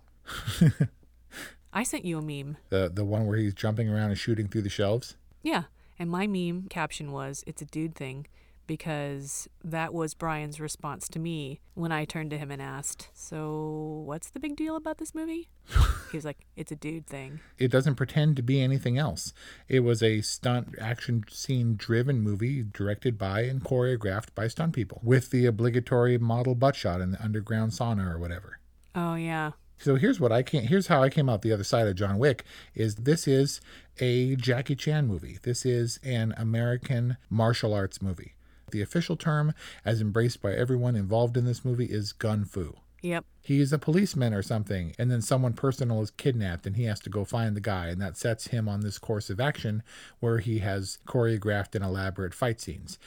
I 1.73 1.83
sent 1.83 2.05
you 2.05 2.17
a 2.17 2.21
meme. 2.21 2.57
The 2.69 2.89
the 2.93 3.05
one 3.05 3.25
where 3.25 3.37
he's 3.37 3.53
jumping 3.53 3.89
around 3.89 4.09
and 4.09 4.17
shooting 4.17 4.47
through 4.47 4.63
the 4.63 4.69
shelves? 4.69 5.15
Yeah. 5.43 5.63
And 5.99 6.09
my 6.09 6.27
meme 6.27 6.67
caption 6.69 7.11
was 7.11 7.43
it's 7.47 7.61
a 7.61 7.65
dude 7.65 7.95
thing 7.95 8.27
because 8.67 9.47
that 9.63 9.93
was 9.93 10.13
Brian's 10.13 10.59
response 10.59 11.07
to 11.09 11.19
me 11.19 11.59
when 11.73 11.91
I 11.91 12.05
turned 12.05 12.29
to 12.31 12.37
him 12.37 12.51
and 12.51 12.61
asked, 12.61 13.09
"So, 13.13 14.03
what's 14.05 14.29
the 14.29 14.39
big 14.39 14.55
deal 14.55 14.75
about 14.75 14.97
this 14.97 15.15
movie?" 15.15 15.49
he 16.11 16.17
was 16.17 16.25
like, 16.25 16.45
"It's 16.55 16.71
a 16.71 16.75
dude 16.75 17.07
thing." 17.07 17.39
It 17.57 17.71
doesn't 17.71 17.95
pretend 17.95 18.35
to 18.35 18.43
be 18.43 18.61
anything 18.61 18.97
else. 18.97 19.33
It 19.67 19.79
was 19.79 20.03
a 20.03 20.21
stunt 20.21 20.75
action 20.79 21.23
scene 21.29 21.75
driven 21.77 22.21
movie 22.21 22.63
directed 22.63 23.17
by 23.17 23.41
and 23.41 23.63
choreographed 23.63 24.35
by 24.35 24.47
stunt 24.47 24.73
people 24.73 25.01
with 25.03 25.31
the 25.31 25.45
obligatory 25.45 26.17
model 26.17 26.53
butt 26.53 26.75
shot 26.75 27.01
in 27.01 27.11
the 27.11 27.23
underground 27.23 27.71
sauna 27.71 28.13
or 28.13 28.19
whatever. 28.19 28.59
Oh 28.93 29.15
yeah. 29.15 29.51
So 29.79 29.95
here's 29.95 30.19
what 30.19 30.31
I 30.31 30.41
came 30.41 30.63
here's 30.63 30.87
how 30.87 31.03
I 31.03 31.09
came 31.09 31.29
out 31.29 31.43
the 31.43 31.53
other 31.53 31.63
side 31.63 31.87
of 31.87 31.95
John 31.95 32.17
Wick 32.17 32.43
is 32.73 32.95
this 32.95 33.27
is 33.27 33.61
a 33.99 34.35
Jackie 34.35 34.75
Chan 34.75 35.07
movie. 35.07 35.37
This 35.43 35.65
is 35.65 35.99
an 36.03 36.33
American 36.37 37.17
martial 37.29 37.73
arts 37.73 38.01
movie. 38.01 38.33
The 38.71 38.81
official 38.81 39.15
term, 39.15 39.53
as 39.85 40.01
embraced 40.01 40.41
by 40.41 40.53
everyone 40.53 40.95
involved 40.95 41.37
in 41.37 41.45
this 41.45 41.63
movie, 41.63 41.85
is 41.85 42.11
gun 42.11 42.43
fu. 42.43 42.75
Yep. 43.01 43.25
He's 43.41 43.71
a 43.71 43.77
policeman 43.77 44.33
or 44.33 44.41
something, 44.41 44.93
and 44.97 45.09
then 45.09 45.21
someone 45.21 45.53
personal 45.53 46.01
is 46.01 46.11
kidnapped, 46.11 46.65
and 46.65 46.75
he 46.75 46.83
has 46.85 46.99
to 47.01 47.09
go 47.09 47.23
find 47.23 47.55
the 47.55 47.61
guy, 47.61 47.87
and 47.87 48.01
that 48.01 48.17
sets 48.17 48.47
him 48.47 48.67
on 48.67 48.81
this 48.81 48.97
course 48.97 49.29
of 49.29 49.39
action 49.39 49.83
where 50.19 50.39
he 50.39 50.59
has 50.59 50.97
choreographed 51.07 51.75
and 51.75 51.83
elaborate 51.83 52.33
fight 52.33 52.59
scenes. 52.59 52.97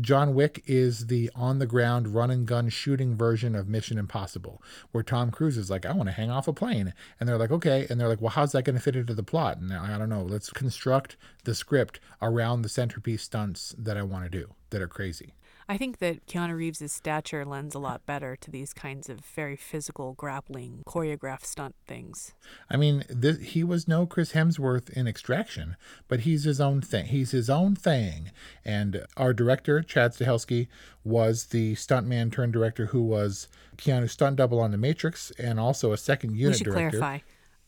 John 0.00 0.34
Wick 0.34 0.62
is 0.66 1.06
the 1.06 1.30
on 1.34 1.58
the 1.58 1.66
ground 1.66 2.08
run 2.08 2.30
and 2.30 2.46
gun 2.46 2.68
shooting 2.68 3.16
version 3.16 3.54
of 3.54 3.68
Mission 3.68 3.96
Impossible, 3.96 4.62
where 4.92 5.02
Tom 5.02 5.30
Cruise 5.30 5.56
is 5.56 5.70
like, 5.70 5.86
I 5.86 5.92
want 5.92 6.08
to 6.08 6.14
hang 6.14 6.30
off 6.30 6.48
a 6.48 6.52
plane. 6.52 6.92
And 7.18 7.28
they're 7.28 7.38
like, 7.38 7.50
okay. 7.50 7.86
And 7.88 7.98
they're 7.98 8.08
like, 8.08 8.20
well, 8.20 8.30
how's 8.30 8.52
that 8.52 8.64
going 8.64 8.76
to 8.76 8.82
fit 8.82 8.96
into 8.96 9.14
the 9.14 9.22
plot? 9.22 9.58
And 9.58 9.72
I 9.72 9.96
don't 9.96 10.10
know. 10.10 10.22
Let's 10.22 10.50
construct 10.50 11.16
the 11.44 11.54
script 11.54 12.00
around 12.20 12.62
the 12.62 12.68
centerpiece 12.68 13.22
stunts 13.22 13.74
that 13.78 13.96
I 13.96 14.02
want 14.02 14.24
to 14.24 14.30
do 14.30 14.52
that 14.70 14.82
are 14.82 14.88
crazy. 14.88 15.32
I 15.70 15.76
think 15.76 15.98
that 15.98 16.26
Keanu 16.26 16.56
Reeves' 16.56 16.90
stature 16.90 17.44
lends 17.44 17.74
a 17.74 17.78
lot 17.78 18.06
better 18.06 18.36
to 18.36 18.50
these 18.50 18.72
kinds 18.72 19.10
of 19.10 19.20
very 19.20 19.54
physical, 19.54 20.14
grappling, 20.14 20.82
choreographed 20.86 21.44
stunt 21.44 21.74
things. 21.86 22.32
I 22.70 22.78
mean, 22.78 23.04
th- 23.20 23.50
he 23.50 23.62
was 23.62 23.86
no 23.86 24.06
Chris 24.06 24.32
Hemsworth 24.32 24.88
in 24.88 25.06
Extraction, 25.06 25.76
but 26.08 26.20
he's 26.20 26.44
his 26.44 26.58
own 26.58 26.80
thing. 26.80 27.06
He's 27.06 27.32
his 27.32 27.50
own 27.50 27.76
thing. 27.76 28.30
And 28.64 29.04
our 29.18 29.34
director, 29.34 29.82
Chad 29.82 30.12
Stahelski, 30.14 30.68
was 31.04 31.46
the 31.46 31.74
stuntman 31.74 32.32
turned 32.32 32.54
director 32.54 32.86
who 32.86 33.02
was 33.02 33.48
Keanu's 33.76 34.12
stunt 34.12 34.36
double 34.36 34.60
on 34.60 34.70
The 34.70 34.78
Matrix 34.78 35.30
and 35.32 35.60
also 35.60 35.92
a 35.92 35.98
second 35.98 36.34
unit 36.34 36.54
we 36.54 36.58
should 36.58 36.64
director. 36.64 36.98
clarify. 36.98 37.18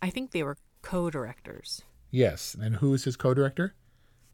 I 0.00 0.08
think 0.08 0.30
they 0.30 0.42
were 0.42 0.56
co-directors. 0.80 1.82
Yes. 2.10 2.56
And 2.58 2.76
who 2.76 2.94
is 2.94 3.04
his 3.04 3.16
co 3.16 3.34
director? 3.34 3.74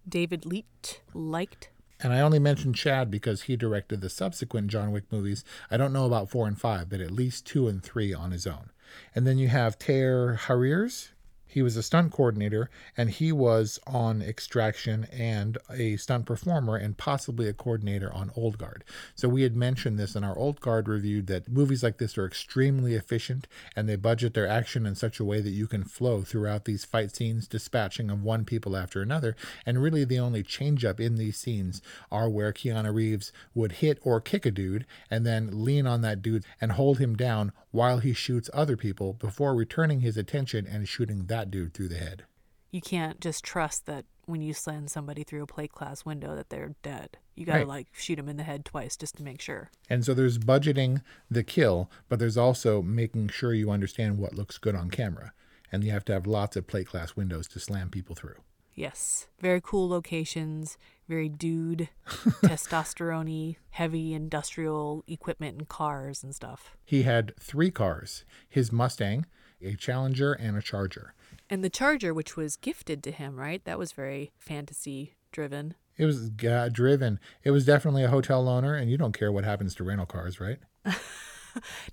David 0.09 0.47
Leitch 0.47 1.01
liked. 1.15 1.71
And 2.03 2.13
I 2.13 2.21
only 2.21 2.39
mentioned 2.39 2.75
Chad 2.75 3.11
because 3.11 3.43
he 3.43 3.57
directed 3.57 4.01
the 4.01 4.11
subsequent 4.11 4.69
John 4.69 4.93
Wick 4.93 5.05
movies. 5.11 5.45
I 5.71 5.77
don't 5.77 5.93
know 5.93 6.07
about 6.07 6.31
four 6.31 6.47
and 6.47 6.61
five, 6.61 6.89
but 6.89 7.01
at 7.01 7.11
least 7.11 7.47
two 7.47 7.69
and 7.69 7.83
three 7.83 8.13
on 8.13 8.33
his 8.33 8.47
own. 8.47 8.71
And 9.15 9.27
then 9.27 9.39
you 9.39 9.49
have 9.49 9.79
Taylor 9.79 10.35
Harriers. 10.35 11.11
He 11.47 11.63
was 11.63 11.77
a 11.77 11.83
stunt 11.83 12.13
coordinator 12.13 12.71
and 12.97 13.11
he 13.11 13.33
was 13.33 13.79
on 13.87 14.21
Extraction 14.21 15.07
and 15.13 15.57
a 15.71 15.97
stunt 15.97 16.27
performer 16.27 16.77
and 16.77 16.97
possibly 16.97 17.49
a 17.49 17.53
coordinator 17.53 18.13
on 18.13 18.31
Old 18.37 18.59
Guard. 18.59 18.85
So 19.15 19.29
we 19.29 19.43
had 19.43 19.57
mentioned 19.57 19.99
this 19.99 20.15
in 20.15 20.25
our 20.25 20.37
Old 20.37 20.61
Guard 20.61 20.89
review 20.89 21.23
that 21.23 21.49
movies 21.49 21.83
like 21.83 21.99
this 21.99 22.19
are 22.19 22.27
extremely 22.27 22.95
efficient 22.95 23.47
and 23.75 23.89
they 23.89 23.97
budget 23.97 24.35
their 24.35 24.47
action 24.47 24.87
in 24.87 24.95
such 24.95 25.21
a 25.21 25.25
way 25.25 25.41
that 25.41 25.51
you 25.51 25.67
can 25.67 25.85
flow 25.85 26.23
throughout 26.23 26.65
these 26.65 26.85
fight 26.85 27.15
scenes, 27.15 27.47
dispatching 27.47 28.11
of 28.11 28.23
one 28.23 28.45
people 28.45 28.77
after 28.77 29.01
another. 29.01 29.37
And 29.65 29.83
really, 29.83 30.05
the 30.05 30.19
only 30.19 30.43
change 30.43 30.85
up 30.85 31.01
in 31.01 31.17
these 31.17 31.37
scenes 31.37 31.81
are 32.11 32.29
where 32.29 32.53
Keanu 32.53 32.93
Reeves 32.93 33.33
would 33.55 33.73
hit 33.73 33.99
or 34.03 34.21
kick 34.21 34.45
a 34.47 34.51
dude 34.51 34.87
and 35.11 35.25
then 35.25 35.65
lean 35.65 35.87
on 35.87 36.03
that 36.03 36.23
dude 36.23 36.45
and 36.61 36.73
hold 36.73 36.99
him 36.99 37.17
down 37.17 37.53
while 37.77 37.99
he 37.99 38.13
shoots 38.15 38.49
other 38.55 38.77
people 38.77 39.13
before 39.13 39.55
returning 39.55 40.01
his 40.01 40.17
attention 40.17 40.67
and 40.67 40.89
shooting 40.89 41.27
that 41.27 41.51
dude 41.51 41.75
through 41.75 41.89
the 41.89 41.99
head. 41.99 42.25
You 42.73 42.81
can't 42.81 43.21
just 43.21 43.45
trust 43.45 43.87
that 43.87 44.05
when 44.25 44.41
you 44.43 44.53
send 44.55 44.91
somebody 44.91 45.23
through 45.23 45.43
a 45.43 45.47
plate 45.47 45.73
glass 45.73 46.05
window 46.05 46.35
that 46.35 46.49
they're 46.51 46.75
dead. 46.83 47.19
You 47.37 47.45
gotta 47.47 47.61
Right. 47.61 47.69
like 47.69 47.87
shoot 47.93 48.17
them 48.17 48.29
in 48.29 48.39
the 48.39 48.43
head 48.43 48.65
twice 48.65 48.97
just 48.97 49.17
to 49.17 49.23
make 49.23 49.41
sure. 49.41 49.71
And 49.91 50.05
so 50.05 50.15
there's 50.15 50.39
budgeting 50.39 51.03
the 51.31 51.45
kill, 51.45 51.91
but 52.09 52.19
there's 52.19 52.37
also 52.39 52.83
making 52.83 53.29
sure 53.29 53.55
you 53.55 53.71
understand 53.71 54.19
what 54.19 54.35
looks 54.35 54.59
good 54.59 54.75
on 54.75 54.91
camera. 54.91 55.33
And 55.71 55.85
you 55.85 55.91
have 55.93 56.05
to 56.07 56.13
have 56.13 56.27
lots 56.27 56.57
of 56.57 56.67
plate 56.67 56.89
glass 56.89 57.15
windows 57.15 57.47
to 57.49 57.61
slam 57.61 57.91
people 57.91 58.17
through. 58.17 58.41
Yes, 58.77 59.27
very 59.41 59.61
cool 59.63 59.89
locations, 59.89 60.77
very 61.09 61.31
dude, 61.31 61.89
testosterone, 62.07 63.57
heavy 63.71 64.13
industrial 64.13 65.03
equipment 65.09 65.57
and 65.57 65.69
cars 65.69 66.23
and 66.23 66.35
stuff. 66.35 66.77
He 66.85 67.03
had 67.03 67.33
three 67.41 67.71
cars 67.71 68.25
his 68.49 68.71
Mustang, 68.71 69.25
a 69.63 69.75
Challenger, 69.75 70.35
and 70.35 70.59
a 70.59 70.63
Charger. 70.63 71.15
And 71.49 71.65
the 71.65 71.71
Charger, 71.71 72.13
which 72.13 72.37
was 72.37 72.57
gifted 72.57 73.03
to 73.05 73.11
him, 73.11 73.37
right? 73.37 73.65
That 73.65 73.79
was 73.79 73.93
very 73.93 74.31
fantasy 74.39 75.15
driven. 75.33 75.75
It 75.97 76.05
was 76.05 76.31
uh, 76.47 76.69
driven. 76.71 77.19
It 77.45 77.53
was 77.53 77.65
definitely 77.65 78.05
a 78.05 78.09
hotel 78.09 78.45
loaner, 78.45 78.79
and 78.79 78.91
you 78.91 78.99
don't 78.99 79.17
care 79.19 79.33
what 79.33 79.45
happens 79.45 79.75
to 79.77 79.85
rental 79.85 80.07
cars, 80.07 80.39
right? 80.39 80.59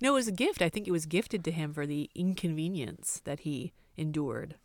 No, 0.01 0.11
it 0.11 0.15
was 0.15 0.27
a 0.27 0.33
gift. 0.33 0.61
I 0.61 0.69
think 0.69 0.87
it 0.87 0.91
was 0.91 1.05
gifted 1.05 1.43
to 1.45 1.51
him 1.51 1.73
for 1.73 1.85
the 1.85 2.09
inconvenience 2.15 3.21
that 3.23 3.41
he 3.41 3.73
endured. 3.95 4.55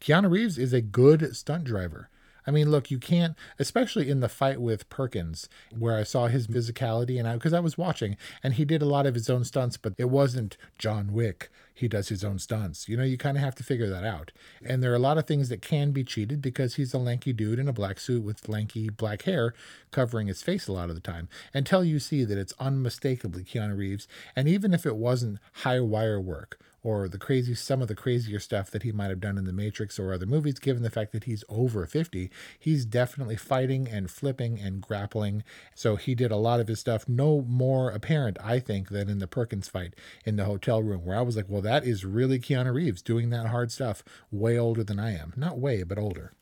Keanu 0.00 0.30
Reeves 0.30 0.58
is 0.58 0.72
a 0.72 0.80
good 0.80 1.36
stunt 1.36 1.64
driver. 1.64 2.08
I 2.46 2.52
mean, 2.52 2.70
look, 2.70 2.90
you 2.90 2.98
can't, 2.98 3.34
especially 3.58 4.08
in 4.08 4.20
the 4.20 4.28
fight 4.28 4.60
with 4.60 4.88
Perkins, 4.88 5.48
where 5.76 5.96
I 5.96 6.04
saw 6.04 6.28
his 6.28 6.46
physicality, 6.46 7.18
and 7.18 7.26
I, 7.26 7.34
because 7.34 7.52
I 7.52 7.60
was 7.60 7.76
watching, 7.76 8.16
and 8.42 8.54
he 8.54 8.64
did 8.64 8.82
a 8.82 8.86
lot 8.86 9.06
of 9.06 9.14
his 9.14 9.28
own 9.28 9.42
stunts, 9.42 9.76
but 9.76 9.94
it 9.98 10.10
wasn't 10.10 10.56
John 10.78 11.12
Wick. 11.12 11.50
He 11.74 11.88
does 11.88 12.08
his 12.08 12.24
own 12.24 12.38
stunts. 12.38 12.88
You 12.88 12.96
know, 12.96 13.02
you 13.02 13.18
kind 13.18 13.36
of 13.36 13.42
have 13.42 13.56
to 13.56 13.64
figure 13.64 13.88
that 13.90 14.04
out. 14.04 14.32
And 14.64 14.82
there 14.82 14.92
are 14.92 14.96
a 14.96 15.00
lot 15.00 15.18
of 15.18 15.26
things 15.26 15.48
that 15.48 15.60
can 15.60 15.90
be 15.90 16.04
cheated 16.04 16.40
because 16.40 16.76
he's 16.76 16.94
a 16.94 16.98
lanky 16.98 17.32
dude 17.32 17.58
in 17.58 17.68
a 17.68 17.72
black 17.72 17.98
suit 17.98 18.22
with 18.22 18.48
lanky 18.48 18.88
black 18.88 19.22
hair 19.22 19.52
covering 19.90 20.28
his 20.28 20.42
face 20.42 20.68
a 20.68 20.72
lot 20.72 20.88
of 20.88 20.94
the 20.94 21.02
time 21.02 21.28
until 21.52 21.84
you 21.84 21.98
see 21.98 22.24
that 22.24 22.38
it's 22.38 22.54
unmistakably 22.58 23.44
Keanu 23.44 23.76
Reeves. 23.76 24.08
And 24.34 24.48
even 24.48 24.72
if 24.72 24.86
it 24.86 24.96
wasn't 24.96 25.38
high 25.52 25.80
wire 25.80 26.20
work, 26.20 26.58
or 26.82 27.08
the 27.08 27.18
crazy 27.18 27.54
some 27.54 27.82
of 27.82 27.88
the 27.88 27.94
crazier 27.94 28.38
stuff 28.38 28.70
that 28.70 28.82
he 28.82 28.92
might 28.92 29.10
have 29.10 29.20
done 29.20 29.38
in 29.38 29.44
the 29.44 29.52
matrix 29.52 29.98
or 29.98 30.12
other 30.12 30.26
movies 30.26 30.58
given 30.58 30.82
the 30.82 30.90
fact 30.90 31.12
that 31.12 31.24
he's 31.24 31.44
over 31.48 31.86
50 31.86 32.30
he's 32.58 32.84
definitely 32.84 33.36
fighting 33.36 33.88
and 33.88 34.10
flipping 34.10 34.58
and 34.58 34.80
grappling. 34.80 35.42
So 35.74 35.96
he 35.96 36.14
did 36.14 36.30
a 36.30 36.36
lot 36.36 36.60
of 36.60 36.68
his 36.68 36.80
stuff 36.80 37.08
no 37.08 37.42
more 37.42 37.90
apparent 37.90 38.38
i 38.42 38.58
think 38.58 38.88
than 38.90 39.08
in 39.08 39.18
the 39.18 39.26
perkins 39.26 39.68
fight 39.68 39.94
in 40.24 40.36
the 40.36 40.44
hotel 40.44 40.82
room 40.82 41.04
where 41.04 41.16
i 41.16 41.22
was 41.22 41.36
like 41.36 41.46
well 41.48 41.62
that 41.62 41.84
is 41.84 42.04
really 42.04 42.38
keanu 42.38 42.72
reeves 42.72 43.02
doing 43.02 43.30
that 43.30 43.46
hard 43.46 43.70
stuff 43.70 44.02
way 44.30 44.58
older 44.58 44.84
than 44.84 44.98
i 44.98 45.16
am. 45.16 45.32
Not 45.36 45.58
way 45.58 45.82
but 45.82 45.98
older. 45.98 46.32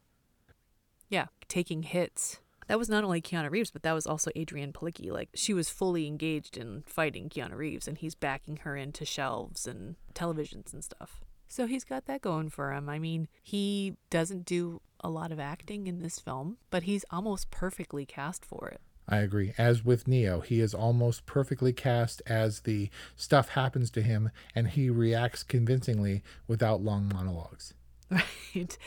Yeah, 1.08 1.26
taking 1.48 1.82
hits. 1.82 2.40
That 2.66 2.78
was 2.78 2.88
not 2.88 3.04
only 3.04 3.20
Keanu 3.20 3.50
Reeves, 3.50 3.70
but 3.70 3.82
that 3.82 3.92
was 3.92 4.06
also 4.06 4.30
Adrianne 4.36 4.72
Palicki. 4.72 5.10
Like 5.10 5.28
she 5.34 5.54
was 5.54 5.70
fully 5.70 6.06
engaged 6.06 6.56
in 6.56 6.82
fighting 6.86 7.28
Keanu 7.28 7.56
Reeves, 7.56 7.88
and 7.88 7.98
he's 7.98 8.14
backing 8.14 8.58
her 8.58 8.76
into 8.76 9.04
shelves 9.04 9.66
and 9.66 9.96
televisions 10.14 10.72
and 10.72 10.82
stuff. 10.82 11.22
So 11.48 11.66
he's 11.66 11.84
got 11.84 12.06
that 12.06 12.22
going 12.22 12.48
for 12.50 12.72
him. 12.72 12.88
I 12.88 12.98
mean, 12.98 13.28
he 13.42 13.96
doesn't 14.10 14.44
do 14.44 14.80
a 15.00 15.08
lot 15.08 15.30
of 15.30 15.38
acting 15.38 15.86
in 15.86 16.00
this 16.00 16.18
film, 16.18 16.56
but 16.70 16.84
he's 16.84 17.04
almost 17.10 17.50
perfectly 17.50 18.06
cast 18.06 18.44
for 18.44 18.68
it. 18.68 18.80
I 19.06 19.18
agree. 19.18 19.52
As 19.58 19.84
with 19.84 20.08
Neo, 20.08 20.40
he 20.40 20.60
is 20.60 20.74
almost 20.74 21.26
perfectly 21.26 21.72
cast 21.72 22.22
as 22.26 22.60
the 22.60 22.88
stuff 23.16 23.50
happens 23.50 23.90
to 23.90 24.02
him 24.02 24.30
and 24.54 24.68
he 24.68 24.88
reacts 24.88 25.42
convincingly 25.42 26.22
without 26.48 26.82
long 26.82 27.10
monologues. 27.12 27.74
Right. 28.54 28.78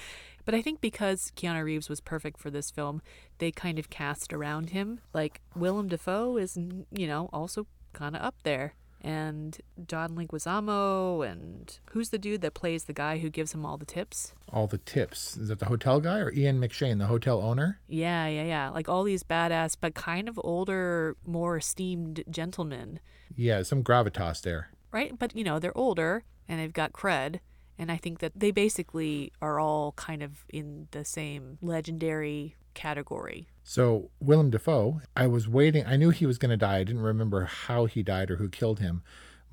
But 0.47 0.55
I 0.55 0.61
think 0.61 0.79
because 0.79 1.33
Keanu 1.35 1.61
Reeves 1.65 1.89
was 1.89 1.99
perfect 1.99 2.39
for 2.39 2.49
this 2.49 2.71
film, 2.71 3.01
they 3.39 3.51
kind 3.51 3.77
of 3.77 3.89
cast 3.89 4.31
around 4.31 4.69
him. 4.69 5.01
Like 5.13 5.41
Willem 5.57 5.89
Dafoe 5.89 6.37
is, 6.37 6.57
you 6.89 7.05
know, 7.05 7.29
also 7.33 7.67
kind 7.91 8.15
of 8.15 8.21
up 8.21 8.35
there. 8.43 8.73
And 9.01 9.57
John 9.85 10.15
Leguizamo, 10.15 11.29
and 11.29 11.77
who's 11.91 12.09
the 12.11 12.17
dude 12.17 12.39
that 12.41 12.53
plays 12.53 12.85
the 12.85 12.93
guy 12.93 13.17
who 13.19 13.29
gives 13.29 13.53
him 13.53 13.65
all 13.65 13.77
the 13.77 13.85
tips? 13.85 14.33
All 14.51 14.67
the 14.67 14.77
tips. 14.79 15.35
Is 15.35 15.49
that 15.49 15.59
the 15.59 15.65
hotel 15.65 15.99
guy 15.99 16.19
or 16.19 16.31
Ian 16.31 16.59
McShane, 16.61 16.97
the 16.97 17.07
hotel 17.07 17.41
owner? 17.41 17.79
Yeah, 17.87 18.27
yeah, 18.27 18.43
yeah. 18.45 18.69
Like 18.69 18.87
all 18.87 19.03
these 19.03 19.23
badass, 19.23 19.75
but 19.79 19.95
kind 19.95 20.29
of 20.29 20.39
older, 20.43 21.17
more 21.25 21.57
esteemed 21.57 22.23
gentlemen, 22.29 22.99
Yeah, 23.35 23.61
some 23.63 23.83
gravitas 23.83 24.41
there. 24.41 24.69
right? 24.93 25.11
But, 25.19 25.35
you 25.35 25.43
know, 25.43 25.59
they're 25.59 25.77
older 25.77 26.23
and 26.47 26.59
they've 26.59 26.71
got 26.73 26.93
cred. 26.93 27.39
And 27.79 27.91
I 27.91 27.97
think 27.97 28.19
that 28.19 28.33
they 28.35 28.51
basically 28.51 29.31
are 29.41 29.59
all 29.59 29.91
kind 29.93 30.23
of 30.23 30.45
in 30.49 30.87
the 30.91 31.05
same 31.05 31.57
legendary 31.61 32.55
category. 32.73 33.47
So, 33.63 34.11
Willem 34.19 34.49
Dafoe, 34.49 35.01
I 35.15 35.27
was 35.27 35.47
waiting. 35.47 35.85
I 35.85 35.97
knew 35.97 36.09
he 36.09 36.25
was 36.25 36.37
going 36.37 36.51
to 36.51 36.57
die. 36.57 36.77
I 36.77 36.83
didn't 36.83 37.01
remember 37.01 37.45
how 37.45 37.85
he 37.85 38.03
died 38.03 38.31
or 38.31 38.37
who 38.37 38.49
killed 38.49 38.79
him. 38.79 39.03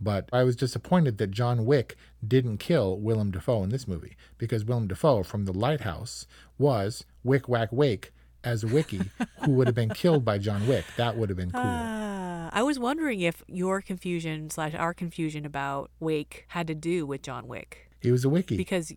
But 0.00 0.28
I 0.32 0.42
was 0.42 0.56
disappointed 0.56 1.18
that 1.18 1.30
John 1.30 1.64
Wick 1.64 1.96
didn't 2.26 2.58
kill 2.58 2.98
Willem 2.98 3.30
Dafoe 3.30 3.62
in 3.62 3.70
this 3.70 3.88
movie 3.88 4.16
because 4.38 4.64
Willem 4.64 4.88
Dafoe 4.88 5.22
from 5.22 5.44
The 5.44 5.52
Lighthouse 5.52 6.26
was 6.58 7.04
Wick 7.22 7.48
Wack 7.48 7.72
Wake 7.72 8.12
as 8.42 8.62
a 8.62 8.66
Wickie 8.66 9.08
who 9.44 9.52
would 9.52 9.66
have 9.66 9.74
been 9.74 9.90
killed 9.90 10.24
by 10.24 10.38
John 10.38 10.66
Wick. 10.66 10.84
That 10.96 11.16
would 11.16 11.30
have 11.30 11.38
been 11.38 11.52
cool. 11.52 11.62
Ah, 11.64 12.50
I 12.52 12.62
was 12.62 12.78
wondering 12.78 13.20
if 13.20 13.42
your 13.46 13.80
confusion 13.80 14.50
slash 14.50 14.74
our 14.74 14.92
confusion 14.92 15.46
about 15.46 15.90
Wake 16.00 16.44
had 16.48 16.66
to 16.66 16.74
do 16.74 17.06
with 17.06 17.22
John 17.22 17.46
Wick 17.46 17.90
he 18.04 18.12
was 18.12 18.24
a 18.24 18.28
Wickie. 18.28 18.56
because 18.56 18.92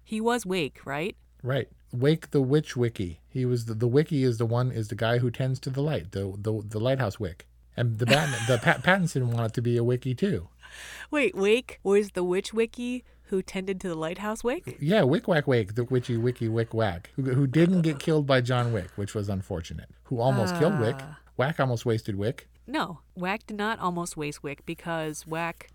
he 0.04 0.20
was 0.20 0.46
Wake, 0.46 0.80
right? 0.84 1.16
Right. 1.42 1.68
Wake 1.92 2.30
the 2.30 2.40
Witch 2.40 2.74
Wickie. 2.74 3.18
He 3.28 3.44
was 3.44 3.66
the, 3.66 3.74
the 3.74 3.88
Wickie 3.88 4.22
is 4.24 4.38
the 4.38 4.46
one 4.46 4.70
is 4.72 4.88
the 4.88 4.94
guy 4.94 5.18
who 5.18 5.30
tends 5.30 5.60
to 5.60 5.70
the 5.70 5.82
light, 5.82 6.12
the 6.12 6.32
the, 6.38 6.62
the 6.66 6.80
lighthouse 6.80 7.20
wick. 7.20 7.46
And 7.76 7.98
the 7.98 8.06
Batman, 8.06 8.40
the 8.48 8.58
Pat 8.58 8.82
Pattinson 8.82 9.24
wanted 9.32 9.54
to 9.54 9.62
be 9.62 9.76
a 9.76 9.82
wickie 9.82 10.16
too. 10.16 10.48
Wait, 11.10 11.34
Wake 11.34 11.80
was 11.82 12.10
the 12.12 12.24
witch 12.24 12.52
wickie 12.52 13.02
who 13.24 13.42
tended 13.42 13.80
to 13.80 13.88
the 13.88 13.94
lighthouse 13.94 14.44
wick? 14.44 14.76
Yeah, 14.78 15.02
Wick 15.04 15.26
Wack 15.26 15.46
Wake, 15.46 15.74
the 15.74 15.84
witchy 15.84 16.16
wickie 16.18 16.50
Wick 16.50 16.74
Whack, 16.74 17.10
who, 17.16 17.22
who 17.22 17.46
didn't 17.46 17.80
get 17.80 17.98
killed 17.98 18.26
by 18.26 18.42
John 18.42 18.74
Wick, 18.74 18.90
which 18.96 19.14
was 19.14 19.30
unfortunate. 19.30 19.88
Who 20.04 20.20
almost 20.20 20.54
killed 20.58 20.78
Wick. 20.78 20.96
Ah. 20.98 21.18
Whack 21.36 21.58
almost 21.58 21.86
wasted 21.86 22.16
Wick. 22.16 22.48
No, 22.66 23.00
Whack 23.14 23.46
did 23.46 23.56
not 23.56 23.78
almost 23.78 24.18
waste 24.18 24.42
Wick 24.42 24.66
because 24.66 25.26
Whack, 25.26 25.70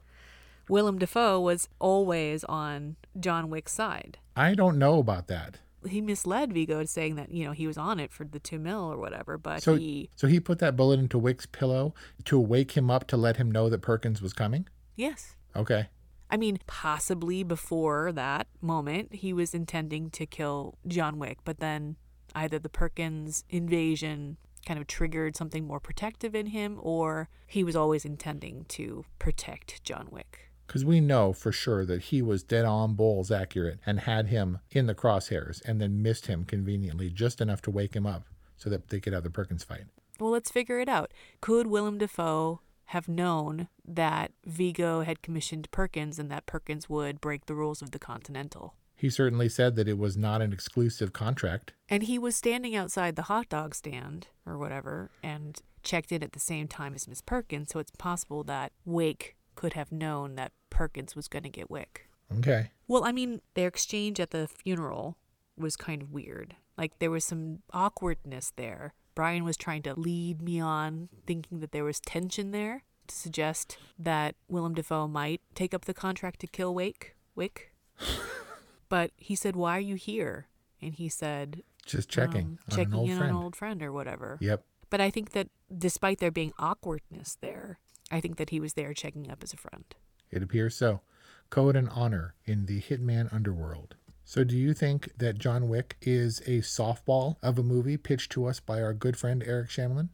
Willem 0.70 1.00
Dafoe 1.00 1.40
was 1.40 1.68
always 1.80 2.44
on 2.46 2.96
John 3.20 3.50
Wick's 3.50 3.74
side. 3.74 4.18
I 4.36 4.54
don't 4.54 4.78
know 4.78 5.00
about 5.00 5.28
that. 5.28 5.60
He 5.88 6.02
misled 6.02 6.52
Viggo 6.54 6.82
to 6.82 6.88
saying 6.88 7.16
that 7.16 7.32
you 7.32 7.46
know 7.46 7.52
he 7.52 7.68
was 7.68 7.78
on 7.78 8.00
it 8.00 8.12
for 8.12 8.26
the 8.26 8.40
two 8.40 8.60
mil 8.60 8.92
or 8.92 8.98
whatever, 8.98 9.38
but 9.38 9.62
So 9.64 9.76
he 9.76 10.10
so 10.16 10.28
he 10.28 10.40
put 10.40 10.60
that 10.60 10.76
bullet 10.76 11.00
into 11.00 11.18
Wick's 11.18 11.46
pillow 11.46 11.94
to 12.26 12.40
wake 12.40 12.72
him 12.72 12.90
up 12.92 13.08
to 13.08 13.18
let 13.18 13.38
him 13.38 13.52
know 13.52 13.70
that 13.70 13.82
Perkins 13.82 14.22
was 14.22 14.34
coming. 14.34 14.68
yes. 14.96 15.36
Okay. 15.56 15.88
I 16.30 16.36
mean, 16.36 16.60
possibly 16.68 17.42
before 17.42 18.12
that 18.12 18.48
moment, 18.62 19.16
he 19.16 19.32
was 19.32 19.54
intending 19.54 20.10
to 20.12 20.26
kill 20.26 20.78
John 20.86 21.20
Wick, 21.20 21.38
but 21.46 21.60
then 21.60 21.96
either 22.36 22.60
the 22.60 22.68
Perkins 22.70 23.46
invasion 23.50 24.36
kind 24.66 24.78
of 24.78 24.88
triggered 24.88 25.38
something 25.38 25.66
more 25.66 25.80
protective 25.80 26.36
in 26.36 26.48
him, 26.48 26.78
or 26.82 27.30
he 27.48 27.64
was 27.64 27.78
always 27.78 28.04
intending 28.04 28.66
to 28.68 29.06
protect 29.20 29.82
John 29.86 30.10
Wick. 30.12 30.47
Because 30.68 30.84
we 30.84 31.00
know 31.00 31.32
for 31.34 31.52
sure 31.52 31.86
that 31.86 32.04
he 32.04 32.22
was 32.22 32.44
dead 32.44 32.66
on 32.66 32.94
Bowles 32.94 33.32
accurate 33.32 33.80
and 33.86 34.02
had 34.02 34.28
him 34.28 34.60
in 34.70 34.86
the 34.86 34.96
crosshairs 34.96 35.62
and 35.66 35.82
then 35.82 36.02
missed 36.02 36.28
him 36.28 36.44
conveniently 36.44 37.10
just 37.10 37.40
enough 37.40 37.62
to 37.64 37.72
wake 37.72 37.96
him 37.96 38.06
up 38.06 38.26
so 38.58 38.70
that 38.70 38.90
they 38.90 39.00
could 39.00 39.14
have 39.14 39.24
the 39.24 39.30
Perkins 39.30 39.64
fight. 39.64 39.86
Well, 40.20 40.32
let's 40.32 40.52
figure 40.52 40.80
it 40.80 40.90
out. 40.90 41.12
Could 41.42 41.68
Willem 41.68 41.98
Dafoe 41.98 42.60
have 42.86 43.08
known 43.08 43.70
that 43.86 44.32
Viggo 44.46 45.02
had 45.02 45.22
commissioned 45.22 45.72
Perkins 45.72 46.20
and 46.20 46.30
that 46.32 46.46
Perkins 46.46 46.90
would 46.90 47.22
break 47.22 47.46
the 47.46 47.56
rules 47.56 47.82
of 47.82 47.92
the 47.92 48.00
Continental? 48.00 48.76
He 48.96 49.10
certainly 49.10 49.48
said 49.48 49.76
that 49.76 49.88
it 49.88 49.98
was 49.98 50.18
not 50.18 50.42
an 50.42 50.52
exclusive 50.52 51.14
contract. 51.14 51.74
And 51.88 52.04
he 52.04 52.18
was 52.18 52.36
standing 52.36 52.76
outside 52.76 53.16
the 53.16 53.24
hot 53.24 53.48
dog 53.48 53.76
stand 53.76 54.28
or 54.46 54.58
whatever 54.58 55.12
and 55.22 55.62
checked 55.84 56.12
in 56.12 56.24
at 56.24 56.34
the 56.34 56.40
same 56.40 56.68
time 56.68 56.94
as 56.96 57.08
Miss 57.08 57.22
Perkins, 57.22 57.70
so 57.70 57.80
it's 57.80 57.92
possible 57.98 58.44
that 58.44 58.74
Wake 58.84 59.37
could 59.58 59.74
have 59.74 59.92
known 59.92 60.36
that 60.36 60.54
Perkins 60.70 61.16
was 61.16 61.28
going 61.28 61.44
to 61.44 61.50
get 61.50 61.70
Wick. 61.70 62.08
Okay. 62.38 62.72
Well, 62.88 63.04
I 63.04 63.12
mean, 63.12 63.42
their 63.56 63.68
exchange 63.68 64.20
at 64.20 64.30
the 64.30 64.48
funeral 64.48 65.18
was 65.58 65.76
kind 65.76 66.02
of 66.02 66.12
weird. 66.12 66.56
Like 66.78 67.00
there 67.00 67.12
was 67.12 67.26
some 67.26 67.64
awkwardness 67.74 68.54
there. 68.56 68.94
Brian 69.16 69.44
was 69.44 69.58
trying 69.58 69.82
to 69.82 70.00
lead 70.00 70.44
me 70.44 70.60
on, 70.60 71.10
thinking 71.26 71.60
that 71.60 71.72
there 71.72 71.84
was 71.84 72.00
tension 72.00 72.52
there 72.52 72.84
to 73.08 73.16
suggest 73.16 73.80
that 73.98 74.36
Willem 74.48 74.76
Dafoe 74.76 75.08
might 75.08 75.42
take 75.56 75.74
up 75.74 75.86
the 75.86 75.94
contract 75.94 76.40
to 76.42 76.48
kill 76.48 76.76
Wake. 76.76 77.16
Wick. 77.36 77.74
but 78.90 79.12
he 79.18 79.36
said, 79.36 79.56
"Why 79.56 79.78
are 79.78 79.82
you 79.82 79.96
here?" 79.96 80.48
And 80.80 80.94
he 80.94 81.10
said, 81.10 81.64
"Just 81.84 82.10
checking, 82.10 82.46
um, 82.46 82.60
on 82.70 82.78
checking 82.78 82.94
an 82.94 83.00
old 83.00 83.10
in 83.10 83.18
friend. 83.18 83.32
on 83.32 83.38
an 83.38 83.44
old 83.44 83.56
friend 83.56 83.82
or 83.82 83.92
whatever." 83.92 84.38
Yep. 84.40 84.64
But 84.92 85.02
I 85.02 85.10
think 85.10 85.32
that 85.32 85.50
despite 85.76 86.20
there 86.20 86.32
being 86.32 86.54
awkwardness 86.60 87.38
there, 87.42 87.80
I 88.12 88.22
think 88.22 88.38
that 88.38 88.50
he 88.50 88.60
was 88.60 88.74
there 88.74 88.94
checking 88.94 89.30
up 89.30 89.44
as 89.44 89.54
a 89.54 89.58
friend. 89.58 89.86
It 90.32 90.44
appears 90.44 90.76
so. 90.76 91.02
Code 91.50 91.76
and 91.76 91.90
honor 91.90 92.36
in 92.46 92.66
the 92.66 92.82
Hitman 92.82 93.34
underworld. 93.34 93.96
So, 94.26 94.44
do 94.44 94.58
you 94.58 94.74
think 94.74 95.18
that 95.18 95.38
John 95.38 95.70
Wick 95.70 95.96
is 96.02 96.42
a 96.42 96.60
softball 96.60 97.38
of 97.42 97.58
a 97.58 97.64
movie 97.64 97.96
pitched 97.96 98.32
to 98.34 98.46
us 98.46 98.60
by 98.60 98.82
our 98.82 98.94
good 98.94 99.16
friend 99.16 99.42
Eric 99.46 99.70
Shamlin? 99.70 100.10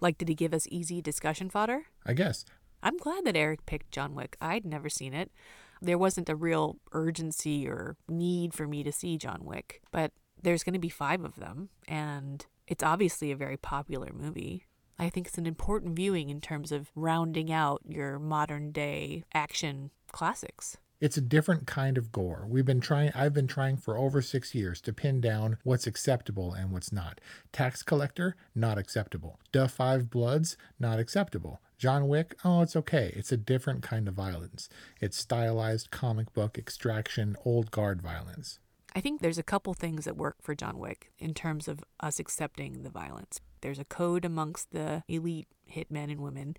Like, 0.00 0.16
did 0.16 0.28
he 0.28 0.34
give 0.34 0.54
us 0.54 0.66
easy 0.70 1.02
discussion 1.02 1.50
fodder? 1.50 1.84
I 2.06 2.14
guess. 2.14 2.46
I'm 2.82 2.96
glad 2.96 3.26
that 3.26 3.36
Eric 3.36 3.66
picked 3.66 3.92
John 3.92 4.14
Wick. 4.14 4.36
I'd 4.40 4.64
never 4.64 4.88
seen 4.88 5.12
it. 5.12 5.30
There 5.82 5.98
wasn't 5.98 6.30
a 6.30 6.36
real 6.36 6.78
urgency 6.92 7.68
or 7.68 7.96
need 8.08 8.54
for 8.54 8.66
me 8.66 8.82
to 8.82 8.92
see 8.92 9.18
John 9.18 9.44
Wick, 9.44 9.82
but 9.90 10.12
there's 10.42 10.62
going 10.62 10.74
to 10.74 10.78
be 10.80 10.88
five 10.88 11.24
of 11.24 11.36
them, 11.36 11.68
and 11.86 12.46
it's 12.66 12.82
obviously 12.82 13.30
a 13.30 13.36
very 13.36 13.56
popular 13.56 14.10
movie. 14.12 14.64
I 15.00 15.08
think 15.08 15.28
it's 15.28 15.38
an 15.38 15.46
important 15.46 15.96
viewing 15.96 16.28
in 16.28 16.42
terms 16.42 16.70
of 16.70 16.90
rounding 16.94 17.50
out 17.50 17.80
your 17.88 18.18
modern 18.18 18.70
day 18.70 19.24
action 19.32 19.92
classics. 20.12 20.76
It's 21.00 21.16
a 21.16 21.22
different 21.22 21.66
kind 21.66 21.96
of 21.96 22.12
gore. 22.12 22.44
We've 22.46 22.66
been 22.66 22.82
trying 22.82 23.10
I've 23.14 23.32
been 23.32 23.46
trying 23.46 23.78
for 23.78 23.96
over 23.96 24.20
6 24.20 24.54
years 24.54 24.78
to 24.82 24.92
pin 24.92 25.22
down 25.22 25.56
what's 25.64 25.86
acceptable 25.86 26.52
and 26.52 26.70
what's 26.70 26.92
not. 26.92 27.18
Tax 27.50 27.82
collector, 27.82 28.36
not 28.54 28.76
acceptable. 28.76 29.40
Da 29.52 29.68
Five 29.68 30.10
Bloods, 30.10 30.58
not 30.78 30.98
acceptable. 30.98 31.62
John 31.78 32.06
Wick, 32.06 32.36
oh, 32.44 32.60
it's 32.60 32.76
okay. 32.76 33.10
It's 33.16 33.32
a 33.32 33.38
different 33.38 33.82
kind 33.82 34.06
of 34.06 34.12
violence. 34.12 34.68
It's 35.00 35.16
stylized 35.16 35.90
comic 35.90 36.34
book 36.34 36.58
extraction, 36.58 37.36
old 37.46 37.70
guard 37.70 38.02
violence. 38.02 38.58
I 38.94 39.00
think 39.00 39.22
there's 39.22 39.38
a 39.38 39.42
couple 39.42 39.72
things 39.72 40.04
that 40.04 40.18
work 40.18 40.36
for 40.42 40.54
John 40.54 40.78
Wick 40.78 41.10
in 41.18 41.32
terms 41.32 41.68
of 41.68 41.82
us 42.00 42.20
accepting 42.20 42.82
the 42.82 42.90
violence. 42.90 43.40
There's 43.60 43.78
a 43.78 43.84
code 43.84 44.24
amongst 44.24 44.72
the 44.72 45.02
elite 45.08 45.48
hitmen 45.70 46.10
and 46.10 46.20
women. 46.20 46.56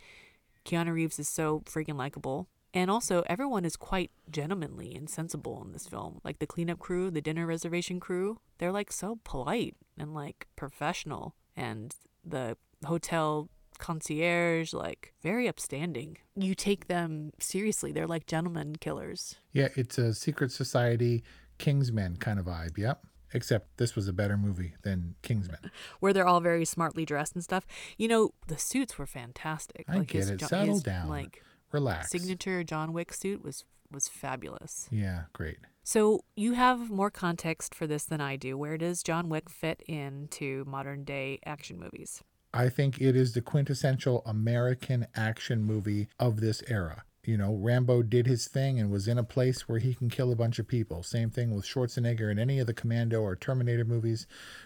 Keanu 0.65 0.93
Reeves 0.93 1.19
is 1.19 1.27
so 1.27 1.61
freaking 1.65 1.97
likable. 1.97 2.47
And 2.73 2.89
also, 2.89 3.23
everyone 3.27 3.65
is 3.65 3.75
quite 3.75 4.11
gentlemanly 4.29 4.95
and 4.95 5.09
sensible 5.09 5.61
in 5.65 5.73
this 5.73 5.87
film. 5.87 6.21
Like 6.23 6.39
the 6.39 6.47
cleanup 6.47 6.79
crew, 6.79 7.11
the 7.11 7.21
dinner 7.21 7.45
reservation 7.45 7.99
crew, 7.99 8.39
they're 8.59 8.71
like 8.71 8.91
so 8.93 9.19
polite 9.23 9.75
and 9.97 10.13
like 10.13 10.47
professional. 10.55 11.35
And 11.57 11.93
the 12.23 12.55
hotel 12.85 13.49
concierge, 13.77 14.73
like 14.73 15.13
very 15.21 15.49
upstanding. 15.49 16.17
You 16.35 16.55
take 16.55 16.87
them 16.87 17.31
seriously. 17.39 17.91
They're 17.91 18.07
like 18.07 18.25
gentlemen 18.25 18.77
killers. 18.79 19.35
Yeah, 19.51 19.67
it's 19.75 19.97
a 19.97 20.13
secret 20.13 20.51
society 20.51 21.23
Kingsmen 21.59 22.19
kind 22.19 22.39
of 22.39 22.45
vibe. 22.45 22.77
Yep. 22.77 23.05
Except 23.33 23.77
this 23.77 23.95
was 23.95 24.07
a 24.07 24.13
better 24.13 24.37
movie 24.37 24.75
than 24.83 25.15
Kingsman. 25.21 25.71
Where 25.99 26.13
they're 26.13 26.27
all 26.27 26.41
very 26.41 26.65
smartly 26.65 27.05
dressed 27.05 27.33
and 27.33 27.43
stuff. 27.43 27.65
You 27.97 28.07
know, 28.07 28.31
the 28.47 28.57
suits 28.57 28.97
were 28.97 29.05
fantastic. 29.05 29.85
I 29.87 29.99
like 29.99 30.07
get 30.07 30.19
his, 30.19 30.29
it. 30.31 30.41
Settle 30.41 30.75
his, 30.75 30.83
down. 30.83 31.07
Like 31.09 31.41
Relax. 31.71 32.09
signature 32.09 32.63
John 32.63 32.93
Wick 32.93 33.13
suit 33.13 33.43
was 33.43 33.63
was 33.91 34.07
fabulous. 34.07 34.87
Yeah, 34.91 35.23
great. 35.33 35.57
So 35.83 36.21
you 36.35 36.53
have 36.53 36.89
more 36.89 37.09
context 37.09 37.73
for 37.73 37.87
this 37.87 38.05
than 38.05 38.21
I 38.21 38.35
do. 38.35 38.57
Where 38.57 38.77
does 38.77 39.03
John 39.03 39.29
Wick 39.29 39.49
fit 39.49 39.81
into 39.87 40.63
modern 40.65 41.03
day 41.03 41.39
action 41.45 41.79
movies? 41.79 42.23
I 42.53 42.69
think 42.69 42.99
it 42.99 43.15
is 43.15 43.33
the 43.33 43.41
quintessential 43.41 44.21
American 44.25 45.07
action 45.15 45.63
movie 45.63 46.07
of 46.19 46.41
this 46.41 46.61
era. 46.67 47.03
You 47.23 47.37
know, 47.37 47.53
Rambo 47.53 48.01
did 48.01 48.25
his 48.25 48.47
thing 48.47 48.79
and 48.79 48.89
was 48.89 49.07
in 49.07 49.17
a 49.19 49.23
place 49.23 49.67
where 49.69 49.77
he 49.77 49.93
can 49.93 50.09
kill 50.09 50.31
a 50.31 50.35
bunch 50.35 50.57
of 50.57 50.67
people. 50.67 51.03
Same 51.03 51.29
thing 51.29 51.53
with 51.53 51.65
Schwarzenegger 51.65 52.31
in 52.31 52.39
any 52.39 52.57
of 52.59 52.65
the 52.65 52.73
Commando 52.73 53.21
or 53.21 53.35
Terminator 53.35 53.85
movies. 53.85 54.25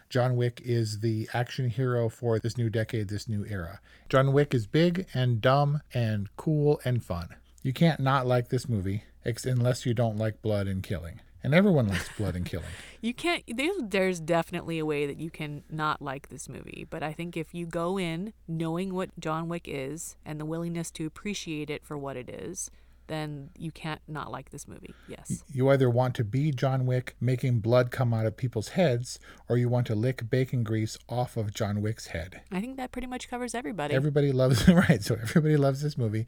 John 0.09 0.37
Wick 0.37 0.61
is 0.63 1.01
the 1.01 1.29
action 1.33 1.69
hero 1.69 2.07
for 2.07 2.39
this 2.39 2.57
new 2.57 2.69
decade, 2.69 3.09
this 3.09 3.27
new 3.27 3.45
era. 3.45 3.81
John 4.07 4.31
Wick 4.31 4.53
is 4.53 4.67
big 4.67 5.05
and 5.13 5.41
dumb 5.41 5.81
and 5.93 6.29
cool 6.37 6.79
and 6.85 7.03
fun. 7.03 7.35
You 7.61 7.73
can't 7.73 7.99
not 7.99 8.25
like 8.25 8.49
this 8.49 8.69
movie 8.69 9.03
unless 9.25 9.85
you 9.85 9.93
don't 9.93 10.17
like 10.17 10.41
blood 10.41 10.67
and 10.67 10.83
killing. 10.83 11.19
And 11.45 11.53
everyone 11.53 11.87
likes 11.87 12.09
blood 12.17 12.35
and 12.35 12.45
killing. 12.45 12.65
You 13.01 13.13
can't. 13.13 13.43
There's, 13.47 14.19
definitely 14.19 14.79
a 14.79 14.85
way 14.85 15.05
that 15.05 15.19
you 15.19 15.29
can 15.29 15.63
not 15.69 16.01
like 16.01 16.29
this 16.29 16.49
movie, 16.49 16.87
but 16.89 17.03
I 17.03 17.13
think 17.13 17.37
if 17.37 17.53
you 17.53 17.67
go 17.67 17.99
in 17.99 18.33
knowing 18.47 18.95
what 18.95 19.11
John 19.19 19.47
Wick 19.47 19.67
is 19.67 20.15
and 20.25 20.39
the 20.39 20.45
willingness 20.45 20.89
to 20.91 21.05
appreciate 21.05 21.69
it 21.69 21.85
for 21.85 21.99
what 21.99 22.17
it 22.17 22.27
is, 22.31 22.71
then 23.05 23.51
you 23.57 23.71
can't 23.71 24.01
not 24.07 24.31
like 24.31 24.49
this 24.49 24.67
movie. 24.67 24.95
Yes. 25.07 25.43
You 25.51 25.69
either 25.69 25.87
want 25.87 26.15
to 26.15 26.23
be 26.23 26.51
John 26.51 26.87
Wick 26.87 27.15
making 27.21 27.59
blood 27.59 27.91
come 27.91 28.11
out 28.11 28.25
of 28.25 28.37
people's 28.37 28.69
heads, 28.69 29.19
or 29.47 29.57
you 29.57 29.69
want 29.69 29.85
to 29.87 29.95
lick 29.95 30.27
bacon 30.29 30.63
grease 30.63 30.97
off 31.07 31.37
of 31.37 31.53
John 31.53 31.81
Wick's 31.81 32.07
head. 32.07 32.41
I 32.51 32.59
think 32.59 32.77
that 32.77 32.91
pretty 32.91 33.07
much 33.07 33.29
covers 33.29 33.53
everybody. 33.53 33.93
Everybody 33.93 34.31
loves 34.31 34.67
it, 34.67 34.73
right? 34.89 35.03
So 35.03 35.15
everybody 35.21 35.57
loves 35.57 35.83
this 35.83 35.95
movie. 35.95 36.25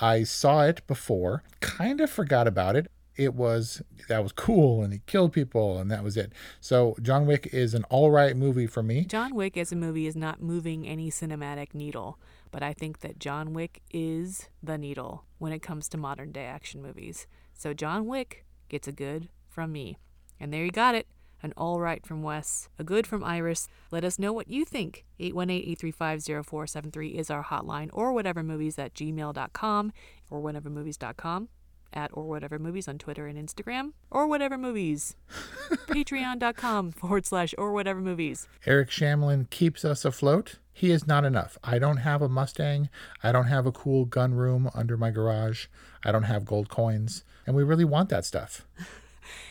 I 0.00 0.24
saw 0.24 0.62
it 0.62 0.84
before, 0.88 1.44
kind 1.60 2.00
of 2.00 2.10
forgot 2.10 2.48
about 2.48 2.74
it. 2.74 2.90
It 3.16 3.34
was 3.34 3.82
that 4.08 4.22
was 4.22 4.32
cool, 4.32 4.82
and 4.82 4.92
he 4.92 5.00
killed 5.06 5.32
people, 5.32 5.78
and 5.78 5.90
that 5.90 6.04
was 6.04 6.16
it. 6.16 6.32
So 6.60 6.96
John 7.02 7.26
Wick 7.26 7.48
is 7.52 7.74
an 7.74 7.84
all 7.84 8.10
right 8.10 8.36
movie 8.36 8.66
for 8.66 8.82
me. 8.82 9.04
John 9.04 9.34
Wick 9.34 9.56
as 9.56 9.72
a 9.72 9.76
movie 9.76 10.06
is 10.06 10.16
not 10.16 10.42
moving 10.42 10.86
any 10.86 11.10
cinematic 11.10 11.74
needle, 11.74 12.18
but 12.50 12.62
I 12.62 12.72
think 12.72 13.00
that 13.00 13.18
John 13.18 13.52
Wick 13.52 13.80
is 13.90 14.48
the 14.62 14.78
needle 14.78 15.24
when 15.38 15.52
it 15.52 15.62
comes 15.62 15.88
to 15.90 15.96
modern 15.98 16.32
day 16.32 16.44
action 16.44 16.82
movies. 16.82 17.26
So 17.54 17.72
John 17.72 18.06
Wick 18.06 18.44
gets 18.68 18.86
a 18.86 18.92
good 18.92 19.28
from 19.48 19.72
me. 19.72 19.96
And 20.38 20.52
there 20.52 20.64
you 20.64 20.70
got 20.70 20.94
it. 20.94 21.06
An 21.42 21.52
all 21.56 21.80
right 21.80 22.04
from 22.04 22.22
Wes, 22.22 22.68
a 22.78 22.84
good 22.84 23.06
from 23.06 23.22
Iris. 23.22 23.68
Let 23.90 24.04
us 24.04 24.18
know 24.18 24.32
what 24.32 24.48
you 24.48 24.64
think. 24.64 25.04
818-835-0473 25.20 27.14
is 27.14 27.30
our 27.30 27.44
hotline 27.44 27.90
or 27.92 28.12
whatevermovies 28.12 28.78
at 28.78 28.94
gmail.com 28.94 29.92
or 30.30 30.40
whatevermovies.com 30.40 31.48
at 31.92 32.10
or 32.12 32.24
whatever 32.24 32.58
movies 32.58 32.88
on 32.88 32.98
Twitter 32.98 33.26
and 33.26 33.38
Instagram 33.38 33.92
or 34.10 34.26
whatever 34.26 34.58
movies. 34.58 35.16
Patreon.com 35.88 36.92
forward 36.92 37.26
slash 37.26 37.54
or 37.58 37.72
whatever 37.72 38.00
movies. 38.00 38.48
Eric 38.66 38.90
Shamlin 38.90 39.48
keeps 39.50 39.84
us 39.84 40.04
afloat. 40.04 40.58
He 40.72 40.90
is 40.90 41.06
not 41.06 41.24
enough. 41.24 41.56
I 41.64 41.78
don't 41.78 41.98
have 41.98 42.20
a 42.20 42.28
Mustang. 42.28 42.90
I 43.22 43.32
don't 43.32 43.46
have 43.46 43.66
a 43.66 43.72
cool 43.72 44.04
gun 44.04 44.34
room 44.34 44.70
under 44.74 44.96
my 44.96 45.10
garage. 45.10 45.66
I 46.04 46.12
don't 46.12 46.24
have 46.24 46.44
gold 46.44 46.68
coins. 46.68 47.24
And 47.46 47.56
we 47.56 47.62
really 47.62 47.84
want 47.84 48.08
that 48.10 48.24
stuff. 48.24 48.66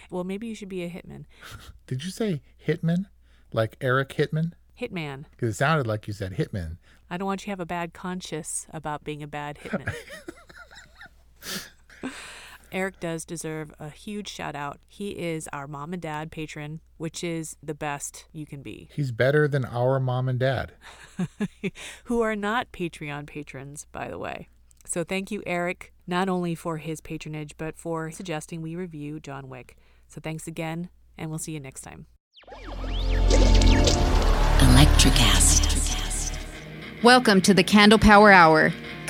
Well, 0.09 0.23
maybe 0.23 0.47
you 0.47 0.55
should 0.55 0.69
be 0.69 0.83
a 0.83 0.89
hitman. 0.89 1.25
Did 1.87 2.05
you 2.05 2.11
say 2.11 2.41
hitman? 2.65 3.07
Like 3.51 3.75
Eric 3.81 4.09
Hitman? 4.09 4.53
Hitman. 4.79 5.25
Because 5.31 5.49
it 5.49 5.57
sounded 5.57 5.87
like 5.87 6.07
you 6.07 6.13
said 6.13 6.33
hitman. 6.33 6.77
I 7.09 7.17
don't 7.17 7.25
want 7.25 7.41
you 7.41 7.45
to 7.45 7.51
have 7.51 7.59
a 7.59 7.65
bad 7.65 7.93
conscience 7.93 8.67
about 8.71 9.03
being 9.03 9.23
a 9.23 9.27
bad 9.27 9.57
hitman. 9.57 9.93
Eric 12.71 12.99
does 12.99 13.25
deserve 13.25 13.73
a 13.79 13.89
huge 13.89 14.27
shout 14.27 14.55
out. 14.55 14.79
He 14.87 15.11
is 15.11 15.47
our 15.53 15.67
mom 15.67 15.93
and 15.93 16.01
dad 16.01 16.31
patron, 16.31 16.81
which 16.97 17.23
is 17.23 17.55
the 17.63 17.73
best 17.73 18.25
you 18.33 18.45
can 18.45 18.61
be. 18.61 18.89
He's 18.93 19.11
better 19.11 19.47
than 19.47 19.63
our 19.65 19.99
mom 19.99 20.27
and 20.27 20.39
dad. 20.39 20.73
Who 22.05 22.21
are 22.21 22.35
not 22.35 22.71
Patreon 22.71 23.27
patrons, 23.27 23.87
by 23.91 24.09
the 24.09 24.17
way. 24.17 24.49
So 24.85 25.03
thank 25.03 25.31
you, 25.31 25.41
Eric, 25.45 25.93
not 26.05 26.27
only 26.29 26.53
for 26.53 26.77
his 26.77 27.01
patronage, 27.01 27.55
but 27.57 27.77
for 27.77 28.11
suggesting 28.11 28.61
we 28.61 28.75
review 28.75 29.19
John 29.19 29.47
Wick. 29.47 29.77
So 30.07 30.19
thanks 30.21 30.47
again, 30.47 30.89
and 31.17 31.29
we'll 31.29 31.39
see 31.39 31.53
you 31.53 31.59
next 31.59 31.81
time. 31.81 32.07
Electricast. 34.59 36.37
Welcome 37.03 37.41
to 37.41 37.53
the 37.53 37.63
Candle 37.63 37.99
Power 37.99 38.31
Hour. 38.31 38.73